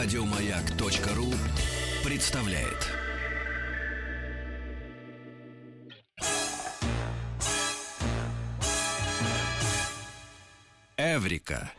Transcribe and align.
Радиомаяк.ру 0.00 1.34
представляет. 2.08 2.86
Эврика. 10.96 11.72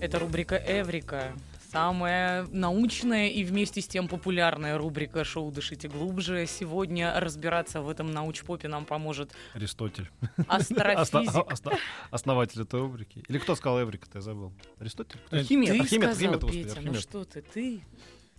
Это 0.00 0.18
рубрика 0.18 0.56
«Эврика». 0.56 1.34
Самая 1.72 2.46
научная 2.50 3.28
и 3.28 3.44
вместе 3.44 3.80
с 3.80 3.88
тем 3.88 4.06
популярная 4.06 4.76
рубрика 4.76 5.24
шоу 5.24 5.50
«Дышите 5.50 5.88
глубже». 5.88 6.44
Сегодня 6.46 7.18
разбираться 7.18 7.80
в 7.80 7.88
этом 7.88 8.10
научпопе 8.10 8.68
нам 8.68 8.84
поможет 8.84 9.32
Аристотель. 9.54 10.10
астрофизик. 10.48 11.50
Осно- 11.50 11.78
Основатель 12.10 12.60
этой 12.60 12.78
рубрики. 12.78 13.24
Или 13.26 13.38
кто 13.38 13.54
сказал 13.54 13.80
Эврика-то, 13.80 14.18
я 14.18 14.22
забыл. 14.22 14.52
Аристотель? 14.78 15.18
Кто? 15.26 15.36
Архимед, 15.36 15.68
ты 15.70 15.80
Архимед, 15.80 16.14
сказал, 16.14 16.38
Петя, 16.40 16.80
ну 16.82 16.94
что 16.94 17.24
ты, 17.24 17.40
ты 17.40 17.80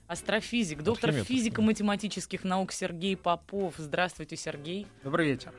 астрофизик, 0.06 0.84
доктор 0.84 1.10
Архимед, 1.10 1.28
физико-математических 1.28 2.44
наук 2.44 2.72
Сергей 2.72 3.18
Попов. 3.18 3.74
Здравствуйте, 3.78 4.38
Сергей. 4.38 4.86
Добрый 5.04 5.26
вечер. 5.32 5.52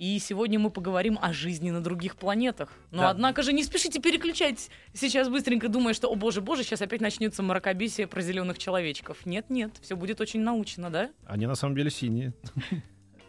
И 0.00 0.18
сегодня 0.18 0.58
мы 0.58 0.70
поговорим 0.70 1.18
о 1.20 1.34
жизни 1.34 1.70
на 1.70 1.82
других 1.82 2.16
планетах. 2.16 2.70
Но 2.90 3.02
Да. 3.02 3.10
однако 3.10 3.42
же 3.42 3.52
не 3.52 3.62
спешите 3.62 4.00
переключать 4.00 4.70
сейчас 4.94 5.28
быстренько, 5.28 5.68
думая, 5.68 5.92
что, 5.92 6.08
о 6.10 6.14
боже, 6.16 6.40
боже, 6.40 6.64
сейчас 6.64 6.80
опять 6.80 7.02
начнется 7.02 7.42
мракобесие 7.42 8.06
про 8.06 8.22
зеленых 8.22 8.56
человечков. 8.56 9.26
Нет-нет, 9.26 9.72
все 9.82 9.96
будет 9.96 10.22
очень 10.22 10.40
научно, 10.40 10.88
да? 10.88 11.10
Они 11.26 11.46
на 11.46 11.54
самом 11.54 11.76
деле 11.76 11.90
синие. 11.90 12.32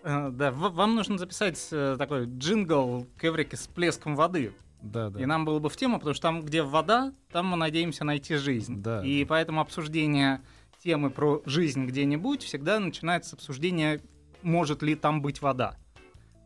Э, 0.03 0.29
Да, 0.31 0.51
вам 0.51 0.95
нужно 0.95 1.19
записать 1.19 1.67
э, 1.71 1.95
такой 1.99 2.25
джингл 2.25 3.05
к 3.17 3.23
Эврике 3.25 3.55
с 3.55 3.67
плеском 3.67 4.15
воды. 4.15 4.51
Да, 4.81 5.09
да. 5.11 5.19
И 5.21 5.25
нам 5.27 5.45
было 5.45 5.59
бы 5.59 5.69
в 5.69 5.75
тему, 5.77 5.99
потому 5.99 6.15
что 6.15 6.23
там, 6.23 6.41
где 6.41 6.63
вода, 6.63 7.13
там 7.31 7.45
мы 7.47 7.55
надеемся 7.57 8.03
найти 8.03 8.33
жизнь. 8.35 8.81
Да, 8.81 9.05
И 9.05 9.25
поэтому 9.25 9.61
обсуждение 9.61 10.41
темы 10.83 11.11
про 11.11 11.43
жизнь 11.45 11.85
где-нибудь 11.85 12.41
всегда 12.41 12.79
начинается 12.79 13.31
с 13.31 13.33
обсуждения, 13.33 14.01
может 14.41 14.81
ли 14.81 14.95
там 14.95 15.21
быть 15.21 15.39
вода. 15.41 15.77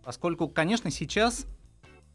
Поскольку, 0.06 0.48
конечно, 0.48 0.92
сейчас, 0.92 1.48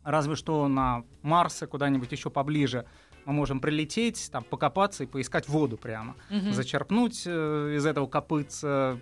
разве 0.05 0.37
что 0.37 0.69
на 0.69 1.05
Марс 1.23 1.63
и 1.63 1.67
куда-нибудь 1.67 2.13
еще 2.13 2.31
поближе, 2.31 2.87
мы 3.27 3.33
можем 3.33 3.61
прилететь, 3.61 4.31
там, 4.31 4.45
покопаться 4.45 5.05
и 5.05 5.07
поискать 5.07 5.49
воду 5.49 5.77
прямо. 5.77 6.15
Мгм. 6.31 6.53
зачерпнуть 6.53 7.25
э, 7.27 7.75
из 7.77 7.85
этого 7.85 8.07
копытца, 8.07 8.99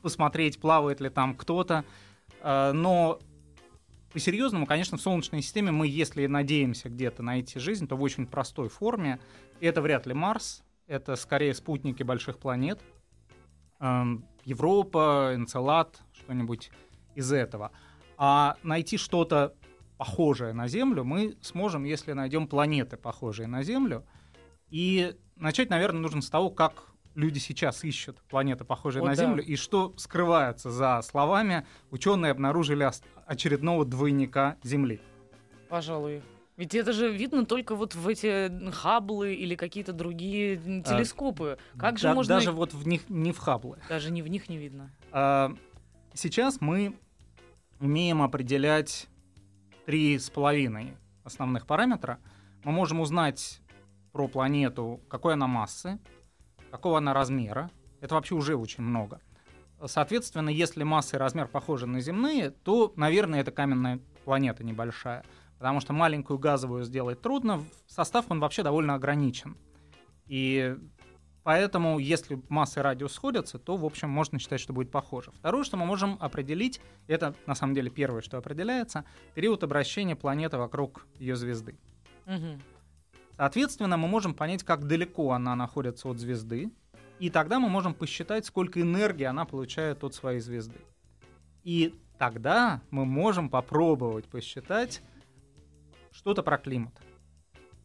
посмотреть, 0.00 0.60
плавает 0.60 1.00
ли 1.00 1.10
там 1.10 1.34
кто-то. 1.34 1.84
Э, 2.40 2.72
но 2.72 3.18
по-серьезному, 4.12 4.66
конечно, 4.66 4.96
в 4.96 5.02
Солнечной 5.02 5.42
системе 5.42 5.72
мы, 5.72 5.88
если 5.88 6.24
надеемся 6.26 6.88
где-то 6.88 7.22
найти 7.22 7.58
жизнь, 7.58 7.86
то 7.88 7.96
в 7.96 8.02
очень 8.02 8.26
простой 8.26 8.68
форме. 8.68 9.18
Это 9.60 9.82
вряд 9.82 10.06
ли 10.06 10.14
Марс, 10.14 10.62
это 10.86 11.16
скорее 11.16 11.54
спутники 11.54 12.04
больших 12.04 12.38
планет. 12.38 12.80
Эм, 13.80 14.24
Европа, 14.44 15.32
Энцелад, 15.34 16.00
что-нибудь 16.12 16.70
из 17.14 17.32
этого. 17.32 17.72
А 18.18 18.56
найти 18.64 18.96
что-то 18.98 19.54
похожее 19.96 20.52
на 20.52 20.66
Землю 20.68 21.04
мы 21.04 21.36
сможем, 21.40 21.84
если 21.84 22.12
найдем 22.12 22.46
планеты, 22.48 22.96
похожие 22.96 23.46
на 23.46 23.62
Землю. 23.62 24.04
И 24.70 25.14
начать, 25.36 25.70
наверное, 25.70 26.00
нужно 26.00 26.20
с 26.20 26.28
того, 26.28 26.50
как 26.50 26.84
люди 27.14 27.38
сейчас 27.38 27.84
ищут 27.84 28.20
планеты, 28.28 28.64
похожие 28.64 29.02
О, 29.02 29.06
на 29.06 29.14
да. 29.14 29.22
Землю, 29.22 29.42
и 29.42 29.56
что 29.56 29.94
скрывается 29.96 30.70
за 30.70 31.00
словами 31.02 31.66
«ученые 31.90 32.32
обнаружили 32.32 32.88
очередного 33.26 33.84
двойника 33.84 34.56
Земли». 34.62 35.00
Пожалуй. 35.68 36.22
Ведь 36.56 36.74
это 36.74 36.92
же 36.92 37.10
видно 37.12 37.46
только 37.46 37.76
вот 37.76 37.94
в 37.94 38.08
эти 38.08 38.50
Хаблы 38.72 39.34
или 39.34 39.54
какие-то 39.54 39.92
другие 39.92 40.56
м, 40.56 40.82
телескопы. 40.82 41.56
Как 41.78 41.98
же 41.98 42.08
Да- 42.08 42.14
можно... 42.14 42.34
Даже 42.34 42.50
вот 42.50 42.74
в 42.74 42.86
них 42.86 43.08
не 43.08 43.30
в 43.32 43.38
Хаблы. 43.38 43.78
Даже 43.88 44.10
не 44.10 44.22
в 44.22 44.28
них 44.28 44.48
не 44.48 44.58
видно. 44.58 44.90
А, 45.12 45.54
Сейчас 46.14 46.60
мы 46.60 46.98
умеем 47.80 48.22
определять 48.22 49.08
три 49.86 50.18
с 50.18 50.30
половиной 50.30 50.96
основных 51.24 51.66
параметра. 51.66 52.18
Мы 52.64 52.72
можем 52.72 53.00
узнать 53.00 53.60
про 54.12 54.28
планету, 54.28 55.00
какой 55.08 55.34
она 55.34 55.46
массы, 55.46 55.98
какого 56.70 56.98
она 56.98 57.14
размера. 57.14 57.70
Это 58.00 58.14
вообще 58.14 58.34
уже 58.34 58.56
очень 58.56 58.82
много. 58.84 59.20
Соответственно, 59.84 60.48
если 60.50 60.82
масса 60.82 61.16
и 61.16 61.18
размер 61.18 61.46
похожи 61.46 61.86
на 61.86 62.00
земные, 62.00 62.50
то, 62.50 62.92
наверное, 62.96 63.40
это 63.40 63.52
каменная 63.52 64.00
планета 64.24 64.64
небольшая. 64.64 65.24
Потому 65.58 65.80
что 65.80 65.92
маленькую 65.92 66.38
газовую 66.38 66.84
сделать 66.84 67.20
трудно, 67.20 67.64
состав 67.86 68.26
он 68.28 68.40
вообще 68.40 68.62
довольно 68.62 68.94
ограничен. 68.94 69.56
И 70.26 70.76
Поэтому, 71.48 71.98
если 71.98 72.42
масса 72.50 72.80
и 72.80 72.82
радиус 72.82 73.14
сходятся, 73.14 73.58
то, 73.58 73.78
в 73.78 73.86
общем, 73.86 74.10
можно 74.10 74.38
считать, 74.38 74.60
что 74.60 74.74
будет 74.74 74.90
похоже. 74.90 75.30
Второе, 75.30 75.64
что 75.64 75.78
мы 75.78 75.86
можем 75.86 76.18
определить, 76.20 76.78
это 77.06 77.34
на 77.46 77.54
самом 77.54 77.74
деле 77.74 77.88
первое, 77.88 78.20
что 78.20 78.36
определяется, 78.36 79.06
период 79.34 79.64
обращения 79.64 80.14
планеты 80.14 80.58
вокруг 80.58 81.06
ее 81.18 81.36
звезды. 81.36 81.78
Мгм. 82.26 82.60
Соответственно, 83.34 83.96
мы 83.96 84.08
можем 84.08 84.34
понять, 84.34 84.62
как 84.62 84.86
далеко 84.86 85.32
она 85.32 85.56
находится 85.56 86.10
от 86.10 86.18
звезды, 86.18 86.70
и 87.18 87.30
тогда 87.30 87.58
мы 87.58 87.70
можем 87.70 87.94
посчитать, 87.94 88.44
сколько 88.44 88.82
энергии 88.82 89.24
она 89.24 89.46
получает 89.46 90.04
от 90.04 90.12
своей 90.12 90.40
звезды. 90.40 90.76
И 91.64 91.94
тогда 92.18 92.82
мы 92.90 93.06
можем 93.06 93.48
попробовать 93.48 94.26
посчитать 94.26 95.00
что-то 96.10 96.42
про 96.42 96.58
климат. 96.58 96.92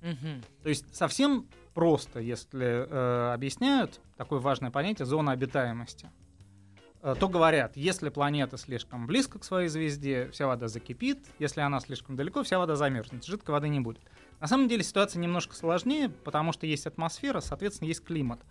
Мгм. 0.02 0.44
То 0.64 0.68
есть 0.68 0.94
совсем 0.94 1.48
просто, 1.74 2.20
если 2.20 2.88
э, 2.88 3.34
объясняют 3.34 4.00
такое 4.18 4.40
важное 4.40 4.72
понятие 4.72 5.06
зона 5.06 5.32
обитаемости, 5.32 6.10
э, 7.02 7.16
то 7.20 7.28
говорят, 7.28 7.76
если 7.76 8.10
планета 8.10 8.58
слишком 8.58 9.08
близко 9.08 9.40
к 9.40 9.44
своей 9.44 9.68
звезде, 9.68 10.30
вся 10.32 10.48
вода 10.48 10.68
закипит, 10.68 11.20
если 11.40 11.62
она 11.62 11.80
слишком 11.80 12.16
далеко, 12.16 12.44
вся 12.44 12.60
вода 12.60 12.76
замерзнет, 12.76 13.26
жидкой 13.26 13.54
воды 13.54 13.70
не 13.70 13.80
будет. 13.80 14.04
На 14.40 14.48
самом 14.48 14.68
деле 14.68 14.84
ситуация 14.84 15.20
немножко 15.20 15.56
сложнее, 15.56 16.10
потому 16.10 16.52
что 16.52 16.66
есть 16.68 16.86
атмосфера, 16.86 17.40
соответственно, 17.40 17.88
есть 17.88 18.04
климат. 18.04 18.42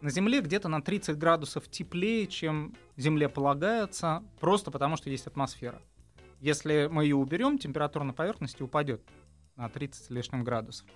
На 0.00 0.10
Земле 0.10 0.40
где-то 0.40 0.68
на 0.68 0.82
30 0.82 1.16
градусов 1.16 1.68
теплее, 1.68 2.26
чем 2.26 2.74
Земле 2.96 3.28
полагается, 3.28 4.24
просто 4.40 4.72
потому 4.72 4.96
что 4.96 5.10
есть 5.10 5.28
атмосфера. 5.28 5.80
Если 6.40 6.88
мы 6.90 7.04
ее 7.04 7.14
уберем, 7.14 7.56
температура 7.56 8.02
на 8.02 8.12
поверхности 8.12 8.62
упадет 8.62 9.00
на 9.54 9.68
30 9.68 10.04
с 10.06 10.10
лишним 10.10 10.42
градусов. 10.42 10.88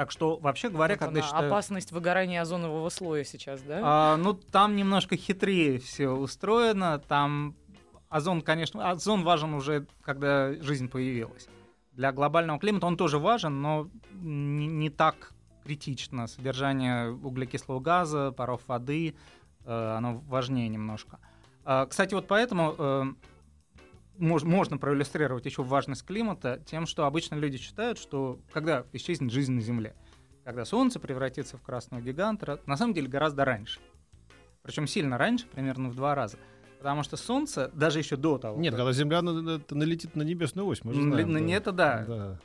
Так 0.00 0.12
что, 0.12 0.38
вообще 0.38 0.70
говоря, 0.70 0.94
Вот 0.94 0.98
когда 0.98 1.20
она, 1.20 1.28
считают... 1.28 1.52
Опасность 1.52 1.92
выгорания 1.92 2.40
озонового 2.40 2.88
слоя 2.88 3.22
сейчас, 3.22 3.60
да? 3.60 3.80
А, 3.82 4.16
ну, 4.16 4.32
там 4.32 4.74
немножко 4.74 5.14
хитрее 5.14 5.78
все 5.78 6.08
устроено. 6.08 6.98
Там 7.06 7.54
озон, 8.08 8.40
конечно, 8.40 8.90
озон 8.92 9.24
важен 9.24 9.52
уже, 9.52 9.86
когда 10.00 10.54
жизнь 10.54 10.88
появилась. 10.88 11.48
Для 11.92 12.12
глобального 12.12 12.58
климата 12.58 12.86
он 12.86 12.96
тоже 12.96 13.18
важен, 13.18 13.60
но 13.60 13.90
не, 14.12 14.68
не 14.68 14.88
так 14.88 15.34
критично. 15.66 16.28
Содержание 16.28 17.10
углекислого 17.10 17.80
газа, 17.80 18.32
паров 18.32 18.62
воды, 18.68 19.14
э, 19.66 19.96
оно 19.98 20.14
важнее 20.28 20.70
немножко. 20.70 21.18
А, 21.66 21.84
кстати, 21.84 22.14
вот 22.14 22.26
поэтому 22.26 22.74
э, 22.78 23.04
мож- 24.20 24.44
можно 24.44 24.78
проиллюстрировать 24.78 25.44
еще 25.46 25.62
важность 25.62 26.04
климата 26.04 26.62
тем, 26.66 26.86
что 26.86 27.06
обычно 27.06 27.34
люди 27.36 27.58
считают, 27.58 27.98
что 27.98 28.38
когда 28.52 28.84
исчезнет 28.92 29.32
жизнь 29.32 29.52
на 29.52 29.60
Земле, 29.60 29.94
когда 30.44 30.64
Солнце 30.64 31.00
превратится 31.00 31.56
в 31.58 31.62
красного 31.62 32.00
гиганта, 32.02 32.60
на 32.66 32.76
самом 32.76 32.94
деле 32.94 33.08
гораздо 33.08 33.44
раньше. 33.44 33.80
Причем 34.62 34.86
сильно 34.86 35.16
раньше, 35.18 35.46
примерно 35.46 35.88
в 35.88 35.94
два 35.96 36.14
раза. 36.14 36.36
Потому 36.78 37.02
что 37.02 37.16
Солнце, 37.16 37.70
даже 37.74 37.98
еще 37.98 38.16
до 38.16 38.38
того... 38.38 38.58
Нет, 38.58 38.72
как- 38.72 38.78
когда 38.80 38.92
Земля 38.92 39.20
на- 39.22 39.40
на- 39.42 39.60
налетит 39.70 40.16
на 40.16 40.22
небесную 40.22 40.66
ось, 40.66 40.82
мы 40.84 40.94
же 40.94 41.02
знаем. 41.02 41.30
ну, 41.32 41.38
не 41.38 41.52
это 41.52 41.72
да. 41.72 42.04
Да. 42.06 42.40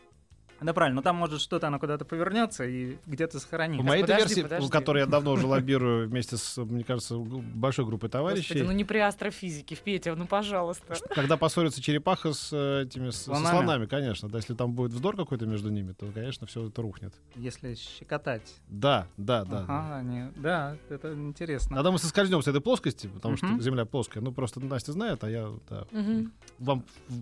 Да, 0.66 0.74
правильно, 0.74 0.96
но 0.98 1.02
там 1.04 1.16
может 1.16 1.42
что-то, 1.42 1.68
оно 1.68 1.80
куда-то 1.80 2.06
повернется 2.06 2.66
и 2.66 2.98
где-то 3.06 3.38
В 3.38 3.42
сохранится. 3.42 3.84
моей 3.86 4.02
подожди, 4.02 4.24
версии, 4.28 4.42
подожди. 4.42 4.68
в 4.68 4.72
которой 4.72 5.00
я 5.00 5.06
давно 5.06 5.34
уже 5.34 5.46
лоббирую 5.48 6.08
вместе 6.10 6.38
с, 6.38 6.58
мне 6.58 6.84
кажется, 6.84 7.18
большой 7.18 7.86
группой 7.86 8.10
товарищей, 8.10 8.54
Господи, 8.54 8.64
ну 8.64 8.72
не 8.72 8.84
при 8.84 8.98
астрофизике, 8.98 9.76
Петя, 9.76 10.16
ну 10.16 10.26
пожалуйста. 10.26 10.96
когда 11.14 11.38
поссорится 11.38 11.82
черепаха 11.82 12.34
с 12.34 12.50
э, 12.52 12.84
этими 12.84 13.12
с, 13.12 13.18
со 13.18 13.24
Слонами. 13.26 13.52
слонами, 13.52 13.86
конечно, 13.86 14.28
да, 14.28 14.38
если 14.40 14.56
там 14.56 14.74
будет 14.74 14.92
вздор 14.92 15.16
какой-то 15.16 15.46
между 15.46 15.70
ними, 15.70 15.92
то, 15.94 16.08
конечно, 16.14 16.48
все 16.48 16.68
это 16.68 16.82
рухнет. 16.82 17.14
Если 17.36 17.76
щекотать. 17.76 18.56
Да, 18.68 19.08
да, 19.18 19.46
да. 19.46 19.60
да. 19.60 19.66
Ага, 19.68 19.96
они- 19.98 20.32
да, 20.36 20.78
это 20.90 21.14
интересно. 21.14 21.76
Тогда 21.76 21.92
мы 21.92 22.00
соскользнем 22.00 22.42
с 22.42 22.48
этой 22.48 22.62
плоскости, 22.62 23.08
потому 23.08 23.38
что 23.38 23.46
Мгм. 23.46 23.62
Земля 23.62 23.86
плоская. 23.86 24.24
Ну, 24.24 24.32
просто 24.32 24.60
Настя 24.60 24.94
знает, 24.94 25.24
а 25.24 25.30
я 25.30 25.50
да, 25.70 25.86
Мгм. 25.92 26.32
вам 26.60 26.84
в, 27.08 27.14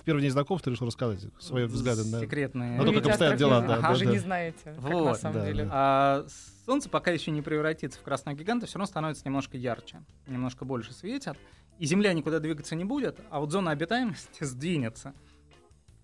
в 0.00 0.04
первый 0.04 0.20
день 0.20 0.30
знакомства 0.30 0.70
решил 0.70 0.86
рассказать 0.86 1.20
свои 1.38 1.64
взгляды 1.64 2.04
на, 2.04 2.20
Секретные 2.20 2.81
А 2.82 2.86
то, 2.86 2.92
как 2.92 3.06
обстоят 3.06 3.36
дела, 3.36 3.60
да, 3.60 3.76
Вы 3.76 3.82
да, 3.82 3.94
же 3.94 4.04
да. 4.04 4.10
не 4.10 4.18
знаете, 4.18 4.58
как 4.64 4.82
на 4.82 4.88
Вот, 4.90 5.18
самом 5.18 5.34
да, 5.34 5.46
деле. 5.46 5.64
да. 5.64 5.70
А 5.72 6.26
Солнце 6.66 6.88
пока 6.88 7.10
еще 7.10 7.30
не 7.30 7.42
превратится 7.42 7.98
в 7.98 8.02
красного 8.02 8.36
гиганта, 8.36 8.66
все 8.66 8.78
равно 8.78 8.86
становится 8.86 9.22
немножко 9.24 9.56
ярче, 9.56 10.02
немножко 10.26 10.64
больше 10.64 10.92
светит. 10.92 11.36
И 11.78 11.86
Земля 11.86 12.12
никуда 12.12 12.38
двигаться 12.38 12.74
не 12.76 12.84
будет, 12.84 13.18
а 13.30 13.40
вот 13.40 13.50
зона 13.50 13.70
обитаемости 13.72 14.28
сдвинется. 14.44 15.14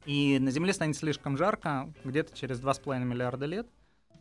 И 0.04 0.38
на 0.38 0.50
Земле 0.50 0.72
станет 0.72 0.96
слишком 0.96 1.36
жарко 1.36 1.92
где-то 2.04 2.36
через 2.36 2.60
2,5 2.60 3.04
миллиарда 3.04 3.46
лет. 3.46 3.68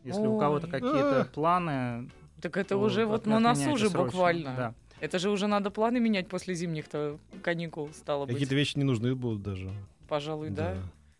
Если 0.03 0.25
у 0.25 0.37
кого-то 0.37 0.67
Ой. 0.67 0.71
какие-то 0.71 1.29
планы... 1.33 2.09
Так 2.41 2.57
это 2.57 2.69
то 2.69 2.77
уже 2.77 3.05
вот 3.05 3.25
на 3.25 3.39
носу 3.39 3.77
же 3.77 3.89
буквально. 3.89 4.55
Да. 4.55 4.73
Это 4.99 5.19
же 5.19 5.29
уже 5.29 5.47
надо 5.47 5.69
планы 5.69 5.99
менять 5.99 6.27
после 6.27 6.55
зимних-то 6.55 7.19
каникул, 7.41 7.89
стало 7.93 8.25
быть. 8.25 8.35
Какие-то 8.35 8.55
вещи 8.55 8.77
не 8.77 8.83
нужны 8.83 9.15
будут 9.15 9.43
даже. 9.43 9.71
Пожалуй, 10.07 10.49
да. 10.49 10.77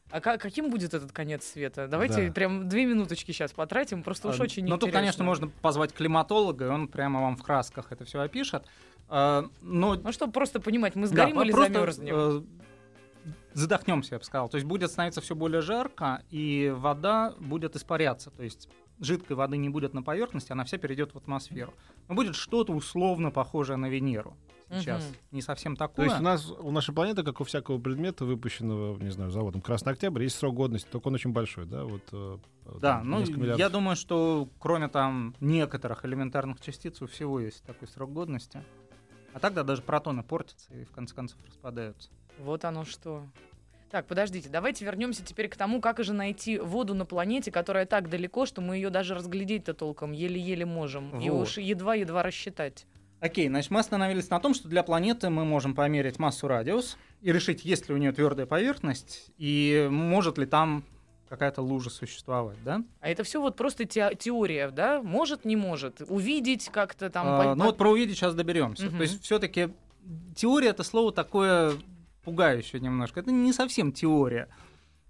А 0.10 0.22
ка- 0.22 0.38
каким 0.38 0.70
будет 0.70 0.94
этот 0.94 1.12
конец 1.12 1.44
света? 1.46 1.88
Давайте 1.88 2.28
Да. 2.28 2.34
прям 2.34 2.70
две 2.70 2.86
минуточки 2.86 3.32
сейчас 3.32 3.52
потратим, 3.52 4.04
просто 4.04 4.30
уж 4.30 4.40
А, 4.40 4.44
очень 4.44 4.66
Но 4.66 4.78
тут, 4.78 4.92
конечно, 4.92 5.24
можно 5.24 5.48
позвать 5.50 5.94
климатолога, 5.94 6.66
и 6.66 6.70
он 6.70 6.88
прямо 6.88 7.22
вам 7.22 7.36
в 7.36 7.44
красках 7.44 7.92
это 7.92 8.06
все 8.06 8.22
опишет. 8.22 8.66
А, 9.10 9.50
Но 9.62 9.96
Ну, 9.96 10.12
чтобы 10.14 10.32
просто 10.32 10.60
понимать, 10.62 10.96
мы 10.96 11.04
Да, 11.04 11.08
сгорим 11.08 11.42
или 11.42 11.52
просто, 11.52 11.74
замерзнем? 11.74 12.16
э, 12.16 12.42
задохнемся, 13.54 14.16
я 14.16 14.20
бы 14.20 14.24
сказал. 14.24 14.48
То 14.50 14.56
есть 14.58 14.66
будет 14.68 14.92
становиться 14.92 15.20
все 15.22 15.36
более 15.36 15.62
жарко, 15.62 16.24
и 16.30 16.74
вода 16.76 17.34
будет 17.40 17.76
испаряться. 17.76 18.32
То 18.32 18.44
есть 18.44 18.70
жидкой 19.00 19.36
воды 19.36 19.58
не 19.58 19.70
будет 19.70 19.94
на 19.94 20.04
поверхности, 20.04 20.52
она 20.54 20.64
вся 20.64 20.78
перейдет 20.78 21.14
в 21.14 21.18
атмосферу. 21.18 21.74
Но 22.08 22.16
будет 22.16 22.36
что-то 22.36 22.74
условно 22.74 23.30
похожее 23.32 23.78
на 23.78 23.90
Венеру 23.90 24.38
сейчас. 24.70 25.04
Мгм. 25.04 25.16
Не 25.32 25.42
совсем 25.42 25.76
То 25.76 25.88
такое. 25.88 26.06
есть 26.06 26.20
у 26.20 26.24
нас, 26.24 26.50
у 26.50 26.72
нашей 26.72 26.94
планеты, 26.94 27.24
как 27.24 27.42
у 27.42 27.44
всякого 27.44 27.80
предмета, 27.80 28.26
выпущенного, 28.26 28.98
не 29.02 29.10
знаю, 29.10 29.32
заводом 29.32 29.62
Красный 29.62 29.94
Октябрь, 29.94 30.24
есть 30.24 30.38
срок 30.38 30.56
годности, 30.56 30.88
только 30.92 31.08
он 31.08 31.16
очень 31.16 31.32
большой, 31.32 31.66
да? 31.66 31.84
Вот, 31.84 32.04
э, 32.12 32.38
Да, 32.80 32.98
там 33.00 33.10
ну 33.10 33.56
я 33.56 33.70
думаю, 33.70 33.96
что 33.96 34.50
кроме 34.60 34.88
там 34.88 35.36
некоторых 35.40 36.06
элементарных 36.06 36.60
частиц 36.62 37.02
у 37.02 37.08
всего 37.08 37.40
есть 37.40 37.64
такой 37.64 37.88
срок 37.88 38.12
годности. 38.12 38.64
А 39.34 39.40
тогда 39.40 39.64
даже 39.64 39.82
протоны 39.82 40.24
портятся 40.24 40.74
и 40.74 40.84
в 40.84 40.92
конце 40.92 41.14
концов 41.14 41.38
распадаются. 41.46 42.10
Вот 42.40 42.66
оно 42.66 42.86
что. 42.86 43.24
Так, 43.90 44.06
подождите, 44.06 44.50
давайте 44.50 44.84
вернемся 44.84 45.24
теперь 45.24 45.48
к 45.48 45.56
тому, 45.56 45.80
как 45.80 46.04
же 46.04 46.12
найти 46.12 46.60
воду 46.60 46.94
на 46.94 47.06
планете, 47.06 47.52
которая 47.52 47.86
так 47.86 48.10
далеко, 48.10 48.46
что 48.46 48.62
мы 48.62 48.76
ее 48.76 48.90
даже 48.90 49.16
разглядеть-то 49.16 49.74
толком 49.74 50.12
еле-еле 50.12 50.66
можем. 50.66 51.20
И 51.22 51.30
Вот. 51.30 51.44
уж 51.44 51.58
едва-едва 51.58 52.24
рассчитать. 52.24 52.86
Окей, 53.20 53.48
значит, 53.48 53.72
мы 53.72 53.80
остановились 53.80 54.30
на 54.30 54.40
том, 54.40 54.54
что 54.54 54.68
для 54.68 54.84
планеты 54.84 55.30
мы 55.30 55.44
можем 55.44 55.74
померить 55.74 56.20
массу 56.20 56.48
радиус 56.48 56.98
и 57.22 57.32
решить, 57.32 57.66
есть 57.66 57.90
ли 57.90 57.96
у 57.96 57.98
нее 57.98 58.12
твердая 58.12 58.46
поверхность 58.46 59.32
и 59.38 59.88
может 59.90 60.38
ли 60.38 60.46
там 60.46 60.84
какая-то 61.28 61.62
лужа 61.62 61.90
существовать, 61.90 62.58
да? 62.64 62.84
А 63.02 63.10
это 63.10 63.24
все 63.24 63.42
вот 63.42 63.56
просто 63.56 63.86
те- 63.86 64.16
теория, 64.18 64.70
да? 64.70 65.02
Может, 65.02 65.46
не 65.46 65.56
может. 65.56 66.02
Увидеть 66.08 66.70
как-то 66.70 67.10
там. 67.10 67.28
А, 67.28 67.56
ну 67.56 67.66
вот 67.66 67.78
про 67.78 67.90
увидеть 67.90 68.18
сейчас 68.18 68.36
доберемся. 68.36 68.86
Мгм. 68.86 68.98
То 68.98 69.02
есть 69.04 69.24
все-таки 69.24 69.70
теория 70.36 70.70
это 70.70 70.84
слово 70.84 71.12
такое 71.12 71.74
пугающее 72.24 72.80
немножко. 72.80 73.20
Это 73.20 73.32
не 73.32 73.52
совсем 73.52 73.92
теория. 73.92 74.48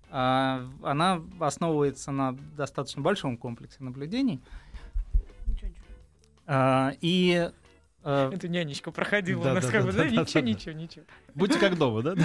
А, 0.10 0.66
она 0.82 1.22
основывается 1.40 2.12
на 2.12 2.32
достаточно 2.56 3.02
большом 3.02 3.38
комплексе 3.38 3.84
наблюдений. 3.84 4.42
А, 6.46 6.94
и 7.02 7.52
а, 8.10 8.32
Это 8.32 8.48
нянечка 8.48 8.92
проходила 8.92 9.44
Да, 9.44 9.52
у 9.52 9.56
нас 9.56 9.66
да, 9.66 9.72
как 9.72 9.82
да, 9.82 9.88
бы, 9.88 9.98
да, 9.98 10.04
да, 10.04 10.10
ничего, 10.10 10.42
ничего, 10.42 10.72
ничего. 10.72 11.06
Будьте 11.36 11.60
как 11.60 11.78
дома, 11.78 12.02
да? 12.02 12.16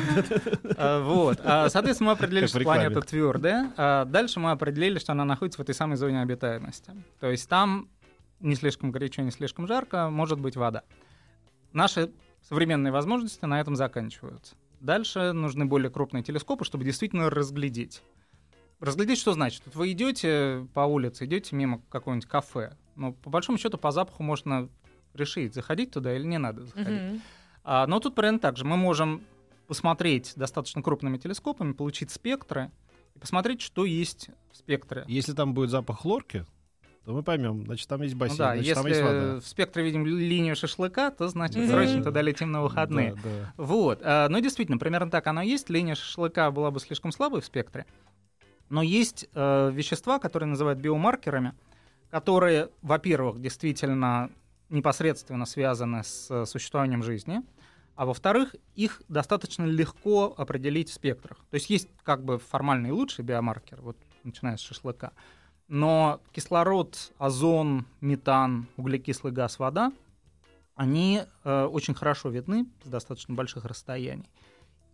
А, 0.77 1.03
Вот. 1.03 1.41
А, 1.43 1.69
Соответственно, 1.69 2.11
мы 2.11 2.17
определили, 2.17 2.47
что 2.47 2.61
планета 2.61 3.01
твердая. 3.01 4.05
Дальше 4.05 4.39
мы 4.39 4.53
определили, 4.53 4.99
что 5.01 5.11
она 5.11 5.25
находится 5.25 5.59
в 5.59 5.63
этой 5.63 5.75
самой 5.75 5.97
зоне 5.97 6.23
обитаемости. 6.23 6.93
То 7.19 7.31
есть 7.31 7.49
там 7.49 7.89
не 8.39 8.55
слишком 8.55 8.93
горячо, 8.93 9.23
не 9.23 9.33
слишком 9.33 9.67
жарко, 9.67 10.09
может 10.09 10.39
быть 10.39 10.57
вода. 10.57 10.85
Наши 11.73 12.13
современные 12.43 12.93
возможности 12.93 13.45
на 13.45 13.61
этом 13.61 13.75
заканчиваются. 13.75 14.55
Дальше 14.81 15.33
нужны 15.33 15.65
более 15.65 15.91
крупные 15.91 16.23
телескопы, 16.23 16.65
чтобы 16.65 16.85
действительно 16.85 17.29
разглядеть. 17.29 18.03
Разглядеть 18.81 19.19
что 19.19 19.33
значит? 19.33 19.63
Вот 19.65 19.77
вы 19.77 19.93
идете 19.93 20.67
по 20.75 20.81
улице, 20.81 21.25
идете 21.25 21.55
мимо 21.55 21.81
какого-нибудь 21.89 22.29
кафе. 22.29 22.77
Ну, 22.97 23.13
по 23.13 23.31
большому 23.31 23.59
счету, 23.59 23.79
по 23.79 23.93
запаху 23.93 24.25
можно 24.25 24.69
решить, 25.15 25.55
заходить 25.55 25.91
туда 25.91 26.15
или 26.15 26.25
не 26.25 26.39
надо 26.39 26.65
заходить. 26.65 27.03
Мгм. 27.03 27.21
А, 27.65 27.87
но 27.87 28.01
тут 28.01 28.15
примерно 28.15 28.39
так 28.39 28.57
же. 28.57 28.65
Мы 28.65 28.77
можем 28.77 29.23
посмотреть 29.67 30.33
достаточно 30.37 30.83
крупными 30.83 31.19
телескопами, 31.19 31.73
получить 31.73 32.11
спектры 32.11 32.71
и 33.15 33.19
посмотреть, 33.19 33.61
что 33.61 33.85
есть 33.85 34.31
в 34.51 34.57
спектре. 34.57 35.05
Если 35.07 35.33
там 35.33 35.55
будет 35.55 35.71
запах 35.71 36.01
хлорки, 36.01 36.45
то 37.05 37.13
мы 37.13 37.23
поймем, 37.23 37.65
значит, 37.67 37.89
там 37.89 38.03
есть 38.03 38.15
Ну 38.15 38.21
бассейн, 38.21 38.39
да, 38.39 38.55
значит, 38.55 38.75
там 38.75 38.87
есть 38.87 39.01
вода. 39.03 39.27
если 39.35 39.41
в 39.41 39.47
спектре 39.47 39.83
видим 39.85 40.07
линию 40.07 40.55
шашлыка, 40.55 41.11
то 41.11 41.29
значит 41.29 41.57
Мгм. 41.59 41.69
срочно 41.69 42.03
туда 42.05 42.23
летим 42.23 42.53
на 42.53 42.63
выходные. 42.63 43.15
Да, 43.15 43.21
да. 43.25 43.55
Вот. 43.57 44.01
а, 44.03 44.29
Ну, 44.29 44.41
действительно, 44.41 44.79
примерно 44.79 45.11
так 45.11 45.27
оно 45.27 45.43
есть. 45.43 45.69
Линия 45.69 45.95
шашлыка 45.95 46.51
была 46.51 46.71
бы 46.71 46.79
слишком 46.81 47.11
слабой 47.13 47.41
в 47.41 47.45
спектре. 47.45 47.87
Но 48.69 48.83
есть 48.83 49.29
э, 49.35 49.71
вещества, 49.73 50.19
которые 50.19 50.49
называют 50.49 50.79
биомаркерами, 50.79 51.55
которые, 52.11 52.71
во-первых, 52.83 53.41
действительно 53.41 54.31
непосредственно 54.73 55.47
связаны 55.47 56.03
с 56.03 56.29
э, 56.31 56.47
существованием 56.47 57.03
жизни, 57.03 57.43
а 57.95 58.07
во-вторых, 58.07 58.57
их 58.75 59.03
достаточно 59.09 59.65
легко 59.65 60.35
определить 60.37 60.89
в 60.89 60.95
спектрах. 60.95 61.39
То 61.51 61.55
есть 61.55 61.71
есть 61.71 61.89
как 62.03 62.25
бы 62.25 62.39
формальный 62.39 62.91
лучший 62.91 63.25
биомаркер, 63.25 63.81
вот 63.83 63.97
начиная 64.25 64.57
с 64.57 64.61
шашлыка, 64.61 65.13
но 65.69 66.21
кислород, 66.33 67.13
озон, 67.19 67.87
метан, 68.01 68.67
углекислый 68.77 69.33
газ, 69.33 69.59
вода, 69.59 69.93
они 70.75 71.23
э, 71.45 71.65
очень 71.65 71.95
хорошо 71.95 72.31
видны 72.31 72.67
с 72.85 72.89
достаточно 72.89 73.35
больших 73.35 73.65
расстояний. 73.65 74.29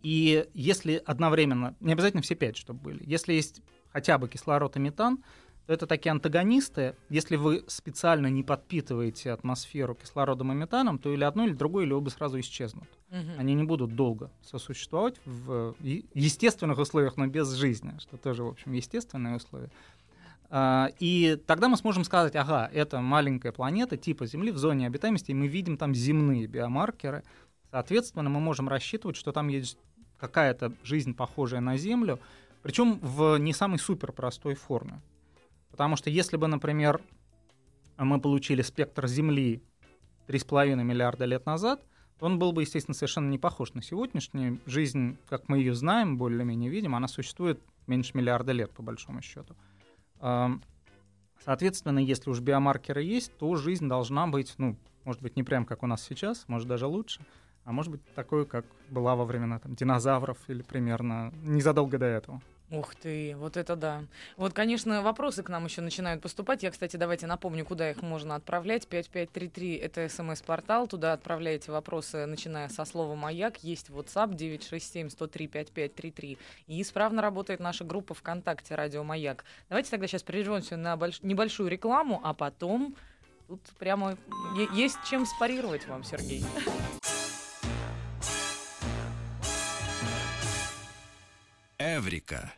И 0.01 0.47
если 0.53 1.01
одновременно, 1.05 1.75
не 1.79 1.93
обязательно 1.93 2.21
все 2.21 2.35
пять, 2.35 2.57
чтобы 2.57 2.79
были, 2.79 3.03
если 3.05 3.33
есть 3.33 3.61
хотя 3.91 4.17
бы 4.17 4.29
кислород 4.29 4.75
и 4.75 4.79
метан, 4.79 5.23
то 5.69 5.73
это 5.73 5.85
такие 5.85 6.09
антагонисты. 6.09 6.95
Если 7.09 7.35
вы 7.35 7.63
специально 7.67 8.25
не 8.25 8.41
подпитываете 8.41 9.29
атмосферу 9.29 9.93
кислородом 9.93 10.51
и 10.51 10.55
метаном, 10.55 10.97
то 10.97 11.13
или 11.13 11.23
одно, 11.23 11.45
или 11.45 11.53
другое, 11.53 11.85
или 11.85 11.93
оба 11.93 12.09
сразу 12.09 12.39
исчезнут. 12.39 12.89
Мгм. 13.11 13.33
Они 13.37 13.53
не 13.53 13.65
будут 13.65 13.95
долго 13.95 14.31
сосуществовать 14.41 15.21
в 15.25 15.75
естественных 15.79 16.79
условиях, 16.79 17.17
но 17.17 17.27
без 17.27 17.51
жизни, 17.53 17.93
что 17.99 18.17
тоже, 18.17 18.45
в 18.45 18.47
общем, 18.47 18.71
естественные 18.71 19.35
условия. 19.35 19.69
А, 20.49 20.89
И 20.97 21.39
тогда 21.45 21.69
мы 21.69 21.77
сможем 21.77 22.03
сказать, 22.03 22.35
ага, 22.35 22.67
это 22.73 22.99
маленькая 22.99 23.51
планета 23.51 23.95
типа 23.95 24.25
Земли 24.25 24.51
в 24.51 24.57
зоне 24.57 24.87
обитаемости, 24.87 25.29
и 25.29 25.35
мы 25.35 25.45
видим 25.45 25.77
там 25.77 25.93
земные 25.93 26.47
биомаркеры. 26.47 27.21
Соответственно, 27.69 28.27
мы 28.27 28.39
можем 28.39 28.69
рассчитывать, 28.69 29.17
что 29.17 29.31
там 29.31 29.49
есть 29.49 29.77
какая-то 30.17 30.73
жизнь, 30.83 31.13
похожая 31.13 31.61
на 31.61 31.77
Землю, 31.77 32.19
причем 32.63 32.97
в 33.03 33.37
не 33.37 33.53
самой 33.53 33.77
супер 33.77 34.11
простой 34.11 34.55
форме. 34.55 34.99
Потому 35.79 35.95
что 35.95 36.09
если 36.09 36.35
бы, 36.35 36.47
например, 36.47 36.99
мы 37.97 38.19
получили 38.19 38.61
спектр 38.63 39.07
Земли 39.07 39.63
3,5 40.27 40.75
миллиарда 40.83 41.23
лет 41.23 41.45
назад, 41.45 41.85
то 42.19 42.25
он 42.25 42.37
был 42.37 42.51
бы, 42.51 42.63
естественно, 42.63 42.93
совершенно 42.93 43.29
не 43.29 43.37
похож 43.37 43.73
на 43.73 43.81
сегодняшнюю. 43.81 44.59
Жизнь, 44.65 45.17
как 45.29 45.47
мы 45.47 45.59
ее 45.59 45.73
знаем, 45.73 46.17
более-менее 46.17 46.69
видим, 46.69 46.95
она 46.95 47.07
существует 47.07 47.61
меньше 47.87 48.11
миллиарда 48.17 48.51
лет, 48.51 48.71
по 48.71 48.83
большому 48.83 49.21
счету. 49.21 49.55
Ам, 50.19 50.61
Соответственно, 51.45 51.99
если 51.99 52.29
уж 52.29 52.41
биомаркеры 52.41 53.01
есть, 53.01 53.31
то 53.37 53.55
жизнь 53.55 53.87
должна 53.87 54.27
быть, 54.27 54.55
ну, 54.57 54.75
может 55.05 55.21
быть, 55.21 55.37
не 55.37 55.43
прям 55.43 55.63
как 55.63 55.81
у 55.81 55.87
нас 55.87 56.03
сейчас, 56.03 56.43
может 56.49 56.67
даже 56.67 56.87
лучше, 56.87 57.25
а 57.63 57.71
может 57.71 57.89
быть 57.89 58.01
такой, 58.15 58.45
как 58.45 58.65
была 58.89 59.15
во 59.15 59.23
времена 59.23 59.59
там, 59.59 59.75
динозавров 59.75 60.39
или 60.49 60.61
примерно 60.61 61.31
незадолго 61.41 61.97
до 61.97 62.05
этого. 62.05 62.41
Ух 62.71 62.93
ты, 62.93 63.35
вот 63.35 63.57
это 63.57 63.75
да. 63.75 64.03
Вот, 64.37 64.53
конечно, 64.53 65.01
вопросы 65.01 65.41
к 65.41 65.49
нам 65.49 65.65
еще 65.65 65.81
начинают 65.81 66.21
поступать. 66.21 66.61
Я, 66.61 66.69
кстати, 66.69 66.97
давайте 66.97 67.25
напомню, 67.25 67.65
куда 67.65 67.89
их 67.89 68.03
можно 68.03 68.35
отправлять. 68.35 68.87
5533— 68.87 69.75
это 69.77 70.07
смс-портал. 70.07 70.87
Туда 70.87 71.13
отправляете 71.13 71.71
вопросы, 71.71 72.27
начиная 72.27 72.69
со 72.69 72.85
слова 72.85 73.15
«Маяк». 73.15 73.63
Есть 73.63 73.89
WhatsApp 73.89 74.35
967-103-5533. 74.35 76.37
И 76.67 76.81
исправно 76.81 77.23
работает 77.23 77.59
наша 77.59 77.83
группа 77.83 78.13
ВКонтакте 78.13 78.75
«Радио 78.75 79.03
Маяк». 79.03 79.45
Давайте 79.69 79.89
тогда 79.89 80.05
сейчас 80.05 80.21
прервемся 80.21 80.77
на 80.77 80.93
больш- 80.93 81.21
небольшую 81.23 81.69
рекламу, 81.69 82.21
а 82.23 82.35
потом 82.35 82.95
тут 83.47 83.61
прямо 83.79 84.15
есть 84.75 84.99
чем 85.09 85.25
спарировать 85.25 85.87
вам, 85.87 86.03
Сергей. 86.03 86.43
Эврика. 91.99 92.53